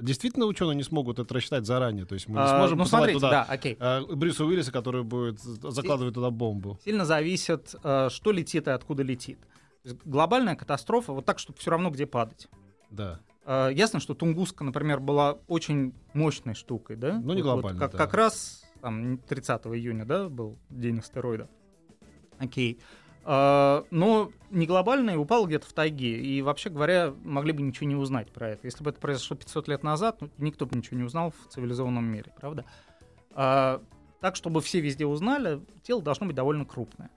действительно 0.00 0.46
ученые 0.46 0.76
не 0.76 0.82
смогут 0.82 1.18
это 1.18 1.34
рассчитать 1.34 1.66
заранее. 1.66 2.06
То 2.06 2.14
есть 2.14 2.28
мы 2.28 2.34
не 2.38 2.40
А, 2.44 2.56
сможем 2.58 2.78
ну, 2.78 2.84
посылать 2.84 3.10
смотрите, 3.10 3.18
туда 3.18 3.30
да, 3.30 3.42
окей. 3.52 3.76
э, 3.78 4.02
Брюса 4.14 4.44
Уиллиса, 4.44 4.72
который 4.72 5.02
будет 5.02 5.40
закладывать 5.40 6.14
туда 6.14 6.30
бомбу. 6.30 6.78
сильно 6.84 7.04
зависит, 7.04 7.74
э, 7.82 8.08
что 8.10 8.32
летит 8.32 8.66
и 8.68 8.70
откуда 8.70 9.02
летит. 9.02 9.38
Глобальная 10.04 10.56
катастрофа, 10.56 11.12
вот 11.12 11.24
так, 11.24 11.38
чтобы 11.38 11.58
все 11.58 11.70
равно 11.70 11.90
где 11.90 12.06
падать. 12.06 12.48
Да. 12.90 13.20
Э, 13.44 13.70
Ясно, 13.72 14.00
что 14.00 14.14
Тунгуска, 14.14 14.64
например, 14.64 15.00
была 15.00 15.38
очень 15.48 15.94
мощной 16.14 16.54
штукой, 16.54 16.96
да? 16.96 17.14
Ну, 17.22 17.34
не 17.34 17.42
Вот- 17.42 17.52
вот 17.54 17.60
глобально, 17.62 17.80
как, 17.80 17.92
да. 17.92 17.98
как 17.98 18.14
раз 18.14 18.62
там 18.80 19.18
30 19.18 19.66
июня, 19.74 20.04
да, 20.04 20.28
был 20.28 20.58
день 20.70 20.98
астероида. 20.98 21.48
Окей. 22.38 22.78
Э, 22.78 22.82
Но 23.24 24.32
не 24.50 24.66
глобальный, 24.66 25.16
упал 25.16 25.46
где-то 25.46 25.66
в 25.66 25.72
тайге. 25.72 26.20
И, 26.20 26.42
вообще 26.42 26.70
говоря, 26.70 27.14
могли 27.22 27.52
бы 27.52 27.62
ничего 27.62 27.86
не 27.86 27.94
узнать 27.94 28.32
про 28.32 28.50
это. 28.50 28.66
Если 28.66 28.82
бы 28.82 28.90
это 28.90 28.98
произошло 28.98 29.36
500 29.36 29.68
лет 29.68 29.82
назад, 29.82 30.20
ну, 30.20 30.30
никто 30.38 30.66
бы 30.66 30.76
ничего 30.76 30.96
не 30.96 31.04
узнал 31.04 31.30
в 31.30 31.52
цивилизованном 31.52 32.04
мире, 32.04 32.32
правда? 32.40 32.64
А, 33.32 33.80
Так, 34.20 34.36
чтобы 34.36 34.60
все 34.60 34.80
везде 34.80 35.06
узнали, 35.06 35.60
тело 35.82 36.02
должно 36.02 36.26
быть 36.26 36.36
довольно 36.36 36.64
крупное. 36.64 37.10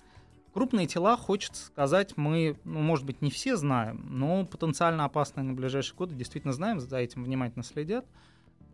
Крупные 0.54 0.88
тела, 0.88 1.18
хочется 1.18 1.66
сказать, 1.66 2.16
мы, 2.16 2.58
ну, 2.63 2.80
может 2.80 3.06
быть, 3.06 3.22
не 3.22 3.30
все 3.30 3.58
знаем, 3.58 4.06
но 4.10 4.46
потенциально 4.46 5.04
опасные 5.04 5.44
на 5.44 5.54
ближайшие 5.54 5.98
годы 5.98 6.16
действительно 6.16 6.54
знаем, 6.54 6.80
за 6.80 6.98
этим 6.98 7.24
внимательно 7.24 7.63
следят. 7.63 8.06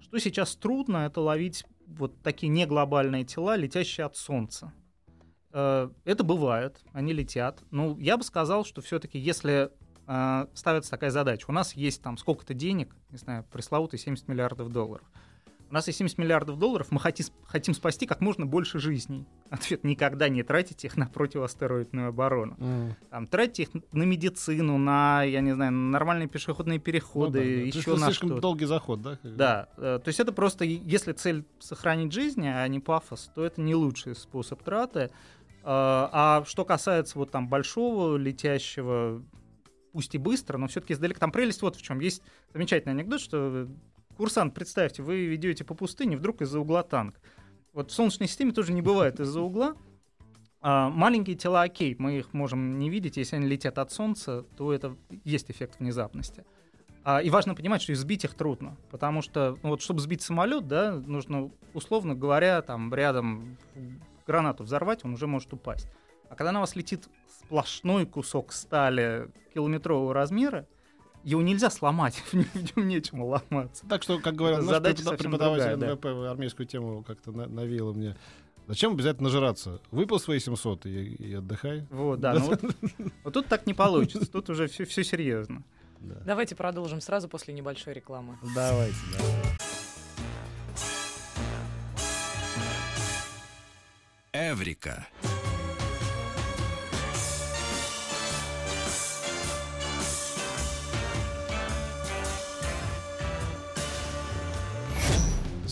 Что 0.02 0.20
сейчас 0.20 0.56
трудно, 0.56 1.06
это 1.06 1.22
ловить 1.22 1.66
вот 1.88 2.22
такие 2.22 2.50
неглобальные 2.50 3.24
тела, 3.24 3.56
летящие 3.56 4.06
от 4.06 4.16
Солнца. 4.16 4.74
Э, 5.52 5.90
Это 6.06 6.24
бывает, 6.24 6.80
они 6.94 7.14
летят. 7.14 7.62
Ну, 7.72 7.98
я 8.00 8.18
бы 8.18 8.24
сказал, 8.24 8.66
что 8.66 8.82
все-таки, 8.82 9.18
если 9.18 9.72
э, 10.10 10.48
ставится 10.54 10.92
такая 10.92 11.12
задача. 11.12 11.46
У 11.48 11.54
нас 11.54 11.74
есть 11.74 12.02
там 12.02 12.18
сколько-то 12.18 12.54
денег, 12.54 12.96
не 13.12 13.18
знаю, 13.18 13.46
пресловутые 13.52 14.00
70 14.00 14.28
миллиардов 14.28 14.72
долларов. 14.72 15.06
У 15.70 15.74
нас 15.76 15.86
есть 15.86 16.00
70 16.00 16.18
миллиардов 16.18 16.58
долларов, 16.58 16.88
мы 16.90 17.00
хотим, 17.00 17.28
хотим 17.46 17.76
спасти 17.76 18.08
как 18.08 18.22
можно 18.22 18.48
больше 18.48 18.80
жизней. 18.80 19.28
Ответ— 19.52 19.84
никогда 19.84 20.28
не 20.28 20.42
тратите 20.42 20.88
их 20.88 20.98
на 20.98 21.06
противоастероидную 21.06 22.08
оборону. 22.08 22.56
М. 22.60 22.96
Там, 23.12 23.28
тратьте 23.28 23.64
их 23.64 23.70
на 23.92 24.02
медицину, 24.02 24.80
на, 24.80 25.22
я 25.22 25.42
не 25.42 25.54
знаю, 25.54 25.72
на 25.72 25.92
нормальные 25.92 26.28
пешеходные 26.28 26.80
Ну 26.80 26.84
переходы, 26.84 27.40
да, 27.40 27.46
да. 27.46 27.72
То 27.72 27.78
еще 27.78 27.96
на 27.98 28.06
слишком 28.08 28.30
что 28.30 28.40
долгий 28.40 28.66
заход, 28.66 29.02
да? 29.04 29.20
Да, 29.22 29.70
э, 29.78 30.00
то 30.04 30.08
есть 30.08 30.20
это 30.20 30.32
просто, 30.32 30.66
если 30.66 31.12
цель 31.12 31.46
сохранить 31.60 32.14
жизнь, 32.14 32.48
а 32.48 32.68
не 32.68 32.80
пафос, 32.80 33.30
то 33.36 33.46
это 33.46 33.62
не 33.62 33.76
лучший 33.76 34.16
способ 34.16 34.64
траты. 34.64 35.12
Э, 35.64 36.10
А 36.12 36.44
что 36.46 36.66
касается 36.66 37.18
вот 37.18 37.32
там 37.32 37.48
большого 37.48 38.18
летящего, 38.18 39.24
пусть 39.92 40.16
и 40.16 40.18
быстро, 40.18 40.58
но 40.58 40.68
все-таки 40.68 40.94
издалека, 40.94 41.20
там 41.20 41.32
прелесть 41.32 41.62
вот 41.62 41.76
в 41.76 41.82
чем. 41.82 42.00
Есть 42.00 42.22
замечательный 42.54 42.92
анекдот, 42.92 43.22
что 43.22 43.68
курсант, 44.18 44.54
представьте, 44.54 45.02
вы 45.02 45.26
ведете 45.26 45.64
по 45.64 45.74
пустыне, 45.74 46.18
вдруг 46.18 46.42
из-за 46.42 46.60
угла 46.60 46.84
танк. 46.84 47.20
Вот 47.74 47.92
в 47.92 47.94
Солнечной 47.94 48.28
системе 48.28 48.52
тоже 48.52 48.74
не 48.74 48.82
бывает 48.82 49.20
из-за 49.20 49.42
угла. 49.42 49.76
А, 50.62 50.90
маленькие 50.90 51.38
тела 51.38 51.62
окей, 51.62 51.96
мы 51.98 52.18
их 52.18 52.34
можем 52.34 52.80
не 52.80 52.90
видеть, 52.90 53.18
если 53.18 53.38
они 53.38 53.48
летят 53.48 53.78
от 53.78 53.92
Солнца, 53.92 54.44
то 54.58 54.74
это 54.74 54.98
есть 55.24 55.50
эффект 55.50 55.80
внезапности. 55.80 56.44
А, 57.06 57.22
и 57.22 57.30
важно 57.30 57.56
понимать, 57.56 57.82
что 57.82 57.96
сбить 57.96 58.26
их 58.26 58.34
трудно, 58.34 58.78
потому 58.92 59.22
что, 59.22 59.58
ну, 59.64 59.70
вот, 59.70 59.82
чтобы 59.82 60.02
сбить 60.02 60.22
самолет, 60.22 60.68
да, 60.68 60.94
нужно, 60.94 61.50
условно 61.74 62.14
говоря, 62.14 62.62
там 62.62 62.94
рядом 62.94 63.58
гранату 64.30 64.64
взорвать, 64.64 65.04
он 65.04 65.14
уже 65.14 65.26
может 65.26 65.52
упасть. 65.54 65.88
А 66.30 66.36
когда 66.36 66.52
на 66.52 66.60
вас 66.60 66.76
летит 66.76 67.10
сплошной 67.28 68.06
кусок 68.06 68.54
стали 68.54 69.32
километрового 69.56 70.14
размера, 70.14 70.68
его 71.24 71.42
нельзя 71.42 71.72
сломать, 71.72 72.16
в 72.32 72.34
нем, 72.36 72.88
нечему 72.88 73.26
ломаться. 73.26 73.88
Так 73.88 74.04
что, 74.04 74.20
как 74.20 74.36
говорил 74.36 74.62
наш 74.62 74.84
совсем 74.84 75.18
преподаватель 75.18 75.72
другая, 75.72 75.96
НВП, 75.96 76.06
армейскую 76.06 76.68
тему 76.68 77.04
как-то 77.04 77.32
на- 77.32 77.48
навеяло 77.48 77.92
мне. 77.94 78.16
Зачем 78.68 78.92
обязательно 78.92 79.30
нажираться? 79.30 79.82
Выпил 79.90 80.20
свои 80.20 80.38
700 80.38 80.86
и, 80.86 81.16
и 81.16 81.34
отдыхай. 81.34 81.88
Вот, 81.90 82.20
да, 82.20 82.36
ну 82.36 82.42
вот, 82.42 82.62
вот 83.24 83.34
тут 83.34 83.48
так 83.48 83.66
не 83.66 83.74
получится, 83.74 84.32
тут 84.32 84.48
уже 84.52 84.68
все, 84.68 84.86
все 84.86 85.04
серьезно. 85.04 85.64
Да. 86.00 86.22
Давайте 86.24 86.56
продолжим 86.56 87.02
сразу 87.02 87.28
после 87.28 87.56
небольшой 87.56 87.96
рекламы. 87.96 88.38
Давайте, 88.54 88.96
давайте. 89.18 89.69
Эврика. 94.50 95.06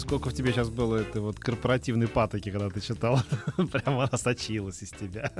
Сколько 0.07 0.29
в 0.29 0.33
тебе 0.33 0.53
сейчас 0.53 0.69
было 0.69 0.95
этой 0.95 1.19
вот 1.19 1.37
корпоративной 1.37 2.07
патоки, 2.07 2.49
когда 2.49 2.69
ты 2.69 2.79
читал? 2.79 3.19
Прямо 3.57 4.05
она 4.05 4.17
сочилась 4.17 4.81
из 4.81 4.91
тебя. 4.91 5.33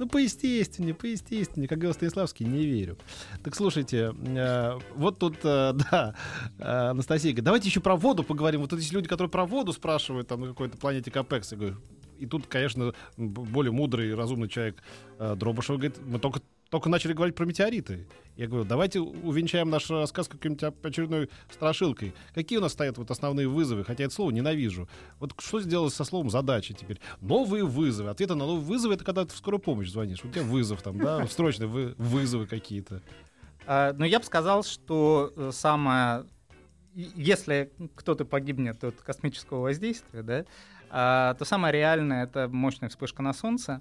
Ну, 0.00 0.08
поестественнее, 0.08 0.94
поестественнее. 0.94 1.68
Как 1.68 1.78
говорил 1.78 1.94
Станиславский, 1.94 2.46
не 2.46 2.66
верю. 2.66 2.98
Так 3.44 3.54
слушайте, 3.54 4.12
э, 4.12 4.78
вот 4.96 5.20
тут, 5.20 5.36
э, 5.44 5.72
да, 5.92 6.16
э, 6.58 6.90
Анастасия 6.90 7.30
говорит, 7.30 7.44
давайте 7.44 7.68
еще 7.68 7.78
про 7.78 7.94
воду 7.94 8.24
поговорим. 8.24 8.62
Вот 8.62 8.70
тут 8.70 8.80
есть 8.80 8.92
люди, 8.92 9.06
которые 9.06 9.30
про 9.30 9.46
воду 9.46 9.72
спрашивают 9.72 10.26
там 10.26 10.40
на 10.40 10.48
какой-то 10.48 10.76
планете 10.78 11.12
Капекс. 11.12 11.52
Я 11.52 11.58
говорю, 11.58 11.76
и 12.18 12.26
тут, 12.26 12.48
конечно, 12.48 12.92
более 13.16 13.70
мудрый 13.70 14.08
и 14.08 14.14
разумный 14.14 14.48
человек 14.48 14.82
Дробышев 15.16 15.76
говорит, 15.76 16.00
мы 16.04 16.18
только 16.18 16.40
только 16.70 16.88
начали 16.88 17.14
говорить 17.14 17.34
про 17.34 17.46
метеориты. 17.46 18.06
Я 18.36 18.46
говорю, 18.46 18.64
давайте 18.64 19.00
увенчаем 19.00 19.70
наш 19.70 19.88
рассказ 19.90 20.28
какой-нибудь 20.28 20.62
очередной 20.84 21.30
страшилкой. 21.50 22.14
Какие 22.34 22.58
у 22.58 22.62
нас 22.62 22.72
стоят 22.72 22.98
вот 22.98 23.10
основные 23.10 23.48
вызовы? 23.48 23.84
Хотя 23.84 24.04
это 24.04 24.14
слово 24.14 24.30
ненавижу. 24.30 24.88
Вот 25.18 25.34
что 25.38 25.60
сделать 25.60 25.94
со 25.94 26.04
словом 26.04 26.30
задачи 26.30 26.74
теперь? 26.74 27.00
Новые 27.20 27.64
вызовы. 27.64 28.10
Ответы 28.10 28.34
на 28.34 28.46
новые 28.46 28.60
вызовы— 28.64 28.94
это 28.96 29.04
когда 29.04 29.24
ты 29.24 29.32
в 29.32 29.36
скорую 29.36 29.60
помощь 29.60 29.88
звонишь. 29.90 30.24
У 30.24 30.28
тебя 30.28 30.42
вызов 30.42 30.82
там, 30.82 30.98
да, 30.98 31.26
срочные 31.30 31.68
вы- 31.68 31.94
вызовы 31.96 32.46
какие-то. 32.46 33.02
А, 33.66 33.92
Но 33.94 34.04
я 34.04 34.18
бы 34.18 34.24
сказал, 34.24 34.62
что 34.62 35.32
э, 35.36 35.50
самое... 35.52 36.26
Если 36.94 37.72
кто-то 37.94 38.24
погибнет 38.24 38.82
от 38.82 38.96
космического 39.02 39.60
воздействия, 39.60 40.22
да, 40.22 40.44
а, 40.90 41.34
то 41.34 41.44
самое 41.44 41.72
реальное— 41.72 42.24
это 42.24 42.48
мощная 42.48 42.88
вспышка 42.88 43.22
на 43.22 43.32
Солнце. 43.32 43.80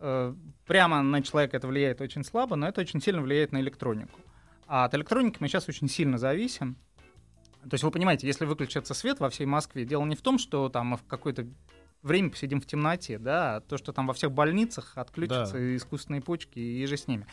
Э, 0.00 0.34
Прямо 0.66 1.02
на 1.02 1.22
человека 1.22 1.56
это 1.56 1.66
влияет 1.66 2.00
очень 2.00 2.24
слабо, 2.24 2.56
но 2.56 2.68
это 2.68 2.80
очень 2.80 3.00
сильно 3.00 3.20
влияет 3.20 3.52
на 3.52 3.60
электронику. 3.60 4.20
А 4.66 4.84
от 4.84 4.94
электроники 4.94 5.38
мы 5.40 5.48
сейчас 5.48 5.68
очень 5.68 5.88
сильно 5.88 6.16
зависим. 6.16 6.76
То 7.62 7.74
есть 7.74 7.82
вы 7.82 7.90
понимаете, 7.90 8.26
если 8.26 8.44
выключится 8.44 8.94
свет 8.94 9.18
во 9.20 9.28
всей 9.28 9.46
Москве, 9.46 9.84
дело 9.84 10.04
не 10.04 10.14
в 10.14 10.22
том, 10.22 10.38
что 10.38 10.68
там 10.68 10.86
мы 10.88 10.96
в 10.96 11.04
какое-то 11.06 11.46
время 12.02 12.30
посидим 12.30 12.60
в 12.60 12.66
темноте, 12.66 13.18
да, 13.18 13.56
а 13.56 13.60
то, 13.60 13.76
что 13.76 13.92
там 13.92 14.06
во 14.06 14.14
всех 14.14 14.32
больницах 14.32 14.92
отключатся 14.96 15.76
искусственные 15.76 16.22
почки 16.22 16.58
и 16.58 16.86
же 16.86 16.96
с 16.96 17.06
ними. 17.08 17.26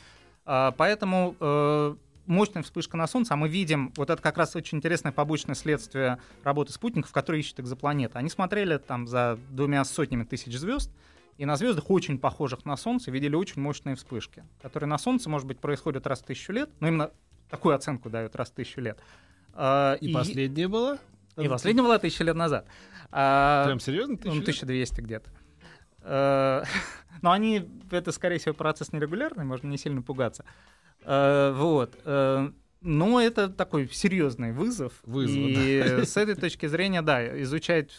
А, 0.45 0.71
Поэтому 0.71 1.35
э, 1.39 1.95
мощная 2.25 2.63
вспышка 2.63 2.97
на 2.97 3.07
Солнце, 3.07 3.33
а 3.33 3.37
мы 3.37 3.47
видим, 3.47 3.93
вот 3.95 4.09
это 4.09 4.21
как 4.21 4.37
раз 4.37 4.55
очень 4.55 4.79
интересное 4.79 5.11
побочное 5.11 5.55
следствие 5.55 6.19
работы 6.43 6.73
спутников, 6.73 7.11
которые 7.11 7.41
ищут 7.41 7.59
экзопланеты. 7.59 8.17
Они 8.17 8.29
смотрели 8.29 8.77
там 8.77 9.07
за 9.07 9.39
двумя 9.51 9.83
сотнями 9.85 10.23
тысяч 10.23 10.57
звезд, 10.57 10.91
и 11.37 11.45
на 11.45 11.55
звездах, 11.55 11.89
очень 11.89 12.17
похожих 12.19 12.65
на 12.65 12.75
Солнце, 12.77 13.11
видели 13.11 13.35
очень 13.35 13.61
мощные 13.61 13.95
вспышки, 13.95 14.43
которые 14.61 14.87
на 14.89 14.97
Солнце, 14.97 15.29
может 15.29 15.47
быть, 15.47 15.59
происходят 15.59 16.07
раз 16.07 16.21
в 16.21 16.25
тысячу 16.25 16.51
лет, 16.51 16.69
но 16.79 16.87
именно 16.87 17.11
такую 17.49 17.75
оценку 17.75 18.09
дают 18.09 18.35
раз 18.35 18.49
в 18.49 18.53
тысячу 18.53 18.81
лет. 18.81 18.99
А, 19.53 19.93
И, 20.01 20.11
последнее 20.13 20.67
было? 20.67 20.97
и 21.37 21.47
последняя 21.47 21.83
была 21.83 21.99
тысяча 21.99 22.23
лет 22.23 22.35
назад. 22.35 22.67
А, 23.11 23.65
Прям 23.65 23.79
серьезно? 23.79 24.17
ну, 24.23 24.41
Тысяча 24.41 24.65
лет? 24.65 24.87
1200 24.89 25.01
где-то. 25.01 25.29
Э, 26.01 26.63
Но 27.21 27.31
они, 27.31 27.67
это, 27.91 28.11
скорее 28.11 28.37
всего, 28.39 28.53
процесс 28.53 28.91
нерегулярный, 28.91 29.45
можно 29.45 29.67
не 29.67 29.77
сильно 29.77 30.01
пугаться. 30.01 30.43
Вот. 31.05 31.97
э, 32.03 32.51
Но 32.81 33.21
это 33.21 33.49
такой 33.49 33.87
серьезный 33.89 34.51
вызов. 34.51 34.93
Вызов, 35.03 35.37
И 35.37 36.03
с 36.05 36.17
этой 36.17 36.35
точки 36.35 36.65
зрения, 36.67 37.01
да, 37.01 37.41
изучать 37.43 37.91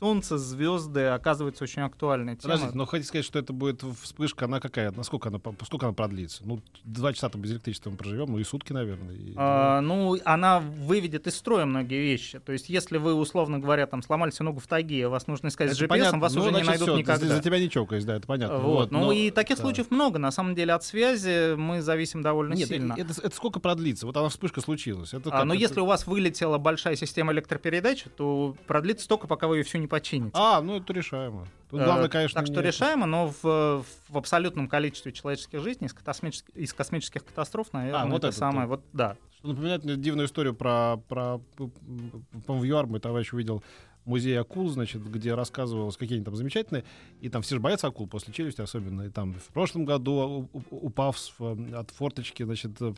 Солнце, 0.00 0.38
звезды 0.38 1.06
оказывается 1.06 1.64
очень 1.64 1.82
актуальной 1.82 2.36
темой. 2.36 2.54
Подождите, 2.54 2.78
но 2.78 2.86
хотите 2.86 3.08
сказать, 3.08 3.24
что 3.26 3.38
это 3.40 3.52
будет 3.52 3.82
вспышка, 4.02 4.44
она 4.44 4.60
какая? 4.60 4.92
Насколько 4.92 5.28
она, 5.28 5.40
сколько 5.64 5.86
она 5.86 5.92
продлится? 5.92 6.42
Ну, 6.46 6.60
два 6.84 7.12
часа 7.12 7.28
там 7.28 7.40
без 7.40 7.50
электричества 7.52 7.90
мы 7.90 7.96
проживем, 7.96 8.26
ну 8.30 8.38
и 8.38 8.44
сутки, 8.44 8.72
наверное. 8.72 9.14
и- 9.16 9.32
А, 9.36 9.80
ну, 9.80 10.16
она 10.24 10.60
выведет 10.60 11.26
из 11.26 11.34
строя 11.36 11.64
многие 11.64 12.00
вещи. 12.00 12.38
То 12.38 12.52
есть, 12.52 12.68
если 12.68 12.98
вы, 12.98 13.14
условно 13.14 13.58
говоря, 13.58 13.86
там 13.88 14.02
сломали 14.02 14.30
себе 14.30 14.44
ногу 14.44 14.60
в 14.60 14.66
тайге, 14.68 15.08
вас 15.08 15.26
нужно 15.26 15.48
искать 15.48 15.70
с 15.70 15.72
Это 15.72 15.84
GPS, 15.86 15.88
понятно. 15.88 16.18
вас 16.20 16.34
Ну, 16.34 16.40
уже 16.42 16.50
не 16.50 16.54
значит, 16.54 16.68
найдут 16.68 16.88
всё, 16.90 16.96
никогда. 16.98 17.26
За, 17.26 17.34
за 17.36 17.42
тебя 17.42 17.58
не 17.58 17.68
чокаясь, 17.68 18.04
да, 18.04 18.14
это 18.16 18.26
понятно. 18.28 18.58
Вот. 18.58 18.92
Ну 18.92 19.00
но- 19.06 19.12
и 19.12 19.30
таких 19.32 19.56
да. 19.56 19.62
случаев 19.62 19.90
много. 19.90 20.18
На 20.20 20.30
самом 20.30 20.54
деле 20.54 20.74
от 20.74 20.84
связи 20.84 21.56
мы 21.56 21.82
зависим 21.82 22.22
довольно 22.22 22.54
Нет, 22.54 22.68
сильно. 22.68 22.92
Это, 22.96 23.14
это 23.20 23.34
сколько 23.34 23.58
продлится? 23.58 24.06
Вот 24.06 24.16
она 24.16 24.28
вспышка 24.28 24.60
случилась. 24.60 25.12
Это 25.12 25.30
А, 25.30 25.32
как 25.38 25.44
но 25.44 25.54
это- 25.54 25.60
если 25.62 25.80
у 25.80 25.86
вас 25.86 26.06
вылетела 26.06 26.58
большая 26.58 26.94
система 26.94 27.32
электропередач, 27.32 28.04
то 28.16 28.54
продлится 28.68 29.04
столько, 29.04 29.26
пока 29.26 29.48
вы 29.48 29.58
ее 29.58 29.64
всю 29.64 29.78
не 29.78 29.87
почините. 29.88 30.32
А, 30.34 30.60
ну 30.60 30.76
это 30.76 30.92
решаемо. 30.92 31.46
Тут 31.70 31.80
Э, 31.80 31.84
главное, 31.84 32.08
конечно, 32.08 32.40
так 32.40 32.46
что 32.46 32.60
не- 32.62 32.66
решаемо, 32.66 33.06
но 33.06 33.32
в, 33.42 33.84
в 34.08 34.16
абсолютном 34.16 34.68
количестве 34.68 35.12
человеческих 35.12 35.60
жизней 35.62 35.86
из 35.88 35.92
космических, 35.94 36.54
из 36.56 36.72
космических 36.72 37.24
катастроф, 37.24 37.72
наверное, 37.72 38.02
А, 38.02 38.06
вот 38.06 38.18
это 38.18 38.28
это 38.28 38.36
самое. 38.38 38.66
то. 38.66 38.70
Вот, 38.70 38.84
да. 38.92 39.16
Что 39.36 39.48
напоминает 39.48 39.84
мне 39.84 39.96
дивную 39.96 40.26
историю 40.26 40.54
про, 40.54 40.96
про 41.08 41.40
в 41.58 42.64
ЮАР 42.64 42.86
мой 42.86 43.00
товарищ 43.00 43.32
увидел 43.32 43.62
музей 44.04 44.38
акул, 44.40 44.68
значит, 44.70 45.02
где 45.04 45.34
рассказывалось, 45.34 45.96
какие 45.96 46.16
они 46.16 46.24
там 46.24 46.34
замечательные, 46.34 46.84
и 47.20 47.28
там 47.28 47.42
все 47.42 47.56
же 47.56 47.60
боятся 47.60 47.88
акул 47.88 48.06
после 48.06 48.32
челюсти 48.32 48.60
особенно, 48.62 49.02
и 49.02 49.10
там 49.10 49.34
в 49.34 49.48
прошлом 49.52 49.84
году, 49.84 50.48
упав 50.70 51.18
с, 51.18 51.32
э, 51.40 51.74
от 51.74 51.90
форточки, 51.90 52.42
значит, 52.42 52.72
э, 52.80 52.92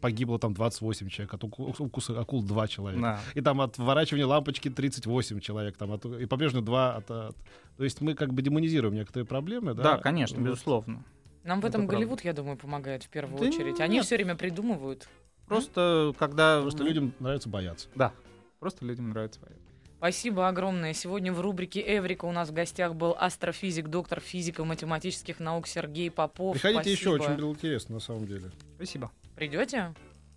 погибло 0.00 0.38
там 0.38 0.54
28 0.54 1.08
человек, 1.08 1.34
от 1.34 1.44
уку- 1.44 1.74
укуса 1.78 2.18
акул 2.18 2.42
2 2.42 2.66
человека. 2.68 3.02
да. 3.02 3.20
И 3.34 3.40
там 3.42 3.60
от 3.60 3.76
вворачивания 3.78 4.26
лампочки 4.26 4.70
38 4.70 5.40
человек, 5.40 5.76
там 5.76 5.92
от, 5.92 6.04
и 6.06 6.26
по-прежнему 6.26 6.64
2 6.64 6.96
от, 6.96 7.10
от- 7.10 7.36
То 7.76 7.84
есть 7.84 8.00
мы 8.00 8.14
как 8.14 8.32
бы 8.32 8.40
демонизируем 8.42 8.94
некоторые 8.94 9.26
проблемы, 9.26 9.74
да? 9.74 9.82
Да, 9.82 9.98
конечно, 9.98 10.38
Вот. 10.38 10.46
безусловно. 10.46 11.04
Нам 11.42 11.60
в 11.60 11.64
Это 11.66 11.76
этом 11.76 11.82
правда. 11.86 11.96
Голливуд, 11.96 12.24
я 12.24 12.32
думаю, 12.32 12.56
помогает 12.56 13.02
в 13.02 13.08
первую 13.10 13.38
Да 13.38 13.46
очередь. 13.48 13.80
Они 13.80 13.96
нет. 13.96 14.06
все 14.06 14.14
время 14.16 14.34
придумывают. 14.34 15.06
Просто 15.46 16.14
когда... 16.18 16.62
Просто 16.62 16.84
людям 16.84 17.12
нравится 17.20 17.50
бояться. 17.50 17.88
Да, 17.94 18.12
просто 18.60 18.86
людям 18.86 19.10
нравится. 19.10 19.40
поэтому. 19.40 19.60
Спасибо 20.04 20.48
огромное. 20.48 20.92
Сегодня 20.92 21.32
в 21.32 21.40
рубрике 21.40 21.80
«Эврика» 21.80 22.26
у 22.26 22.30
нас 22.30 22.50
в 22.50 22.52
гостях 22.52 22.94
был 22.94 23.16
астрофизик, 23.18 23.88
доктор 23.88 24.20
физико-математических 24.20 25.40
наук 25.40 25.66
Сергей 25.66 26.10
Попов. 26.10 26.52
Приходите 26.52 26.92
еще, 26.92 27.14
Спасибо. 27.16 27.22
очень 27.22 27.40
было 27.40 27.50
интересно 27.52 27.94
на 27.94 28.00
самом 28.00 28.26
деле. 28.26 28.50
Спасибо. 28.76 29.10
Придете? 29.34 29.94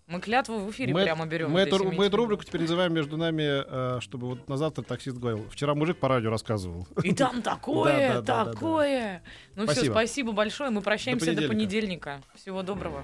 Мы 0.07 0.21
клятву 0.21 0.59
в 0.59 0.71
эфире 0.71 0.93
Мы, 0.93 1.03
прямо 1.03 1.25
берем. 1.25 1.51
мы, 1.51 1.59
эту, 1.59 1.83
мы 1.83 2.05
эту 2.05 2.15
рубрику 2.15 2.45
теперь 2.45 2.61
называем 2.61 2.93
между 2.93 3.17
нами, 3.17 3.97
э, 3.97 3.99
чтобы 3.99 4.27
вот 4.27 4.47
на 4.47 4.55
завтра 4.55 4.83
таксист 4.83 5.17
говорил. 5.17 5.45
Вчера 5.49 5.75
мужик 5.75 5.97
по 5.97 6.07
радио 6.07 6.29
рассказывал. 6.29 6.87
И 7.03 7.13
там 7.13 7.41
такое, 7.43 8.21
такое. 8.21 9.21
Ну 9.55 9.67
все, 9.67 9.91
Спасибо. 9.91 10.31
большое. 10.31 10.69
Мы 10.69 10.79
прощаемся 10.79 11.33
до 11.33 11.45
понедельника. 11.45 12.21
Всего 12.35 12.63
доброго. 12.63 13.03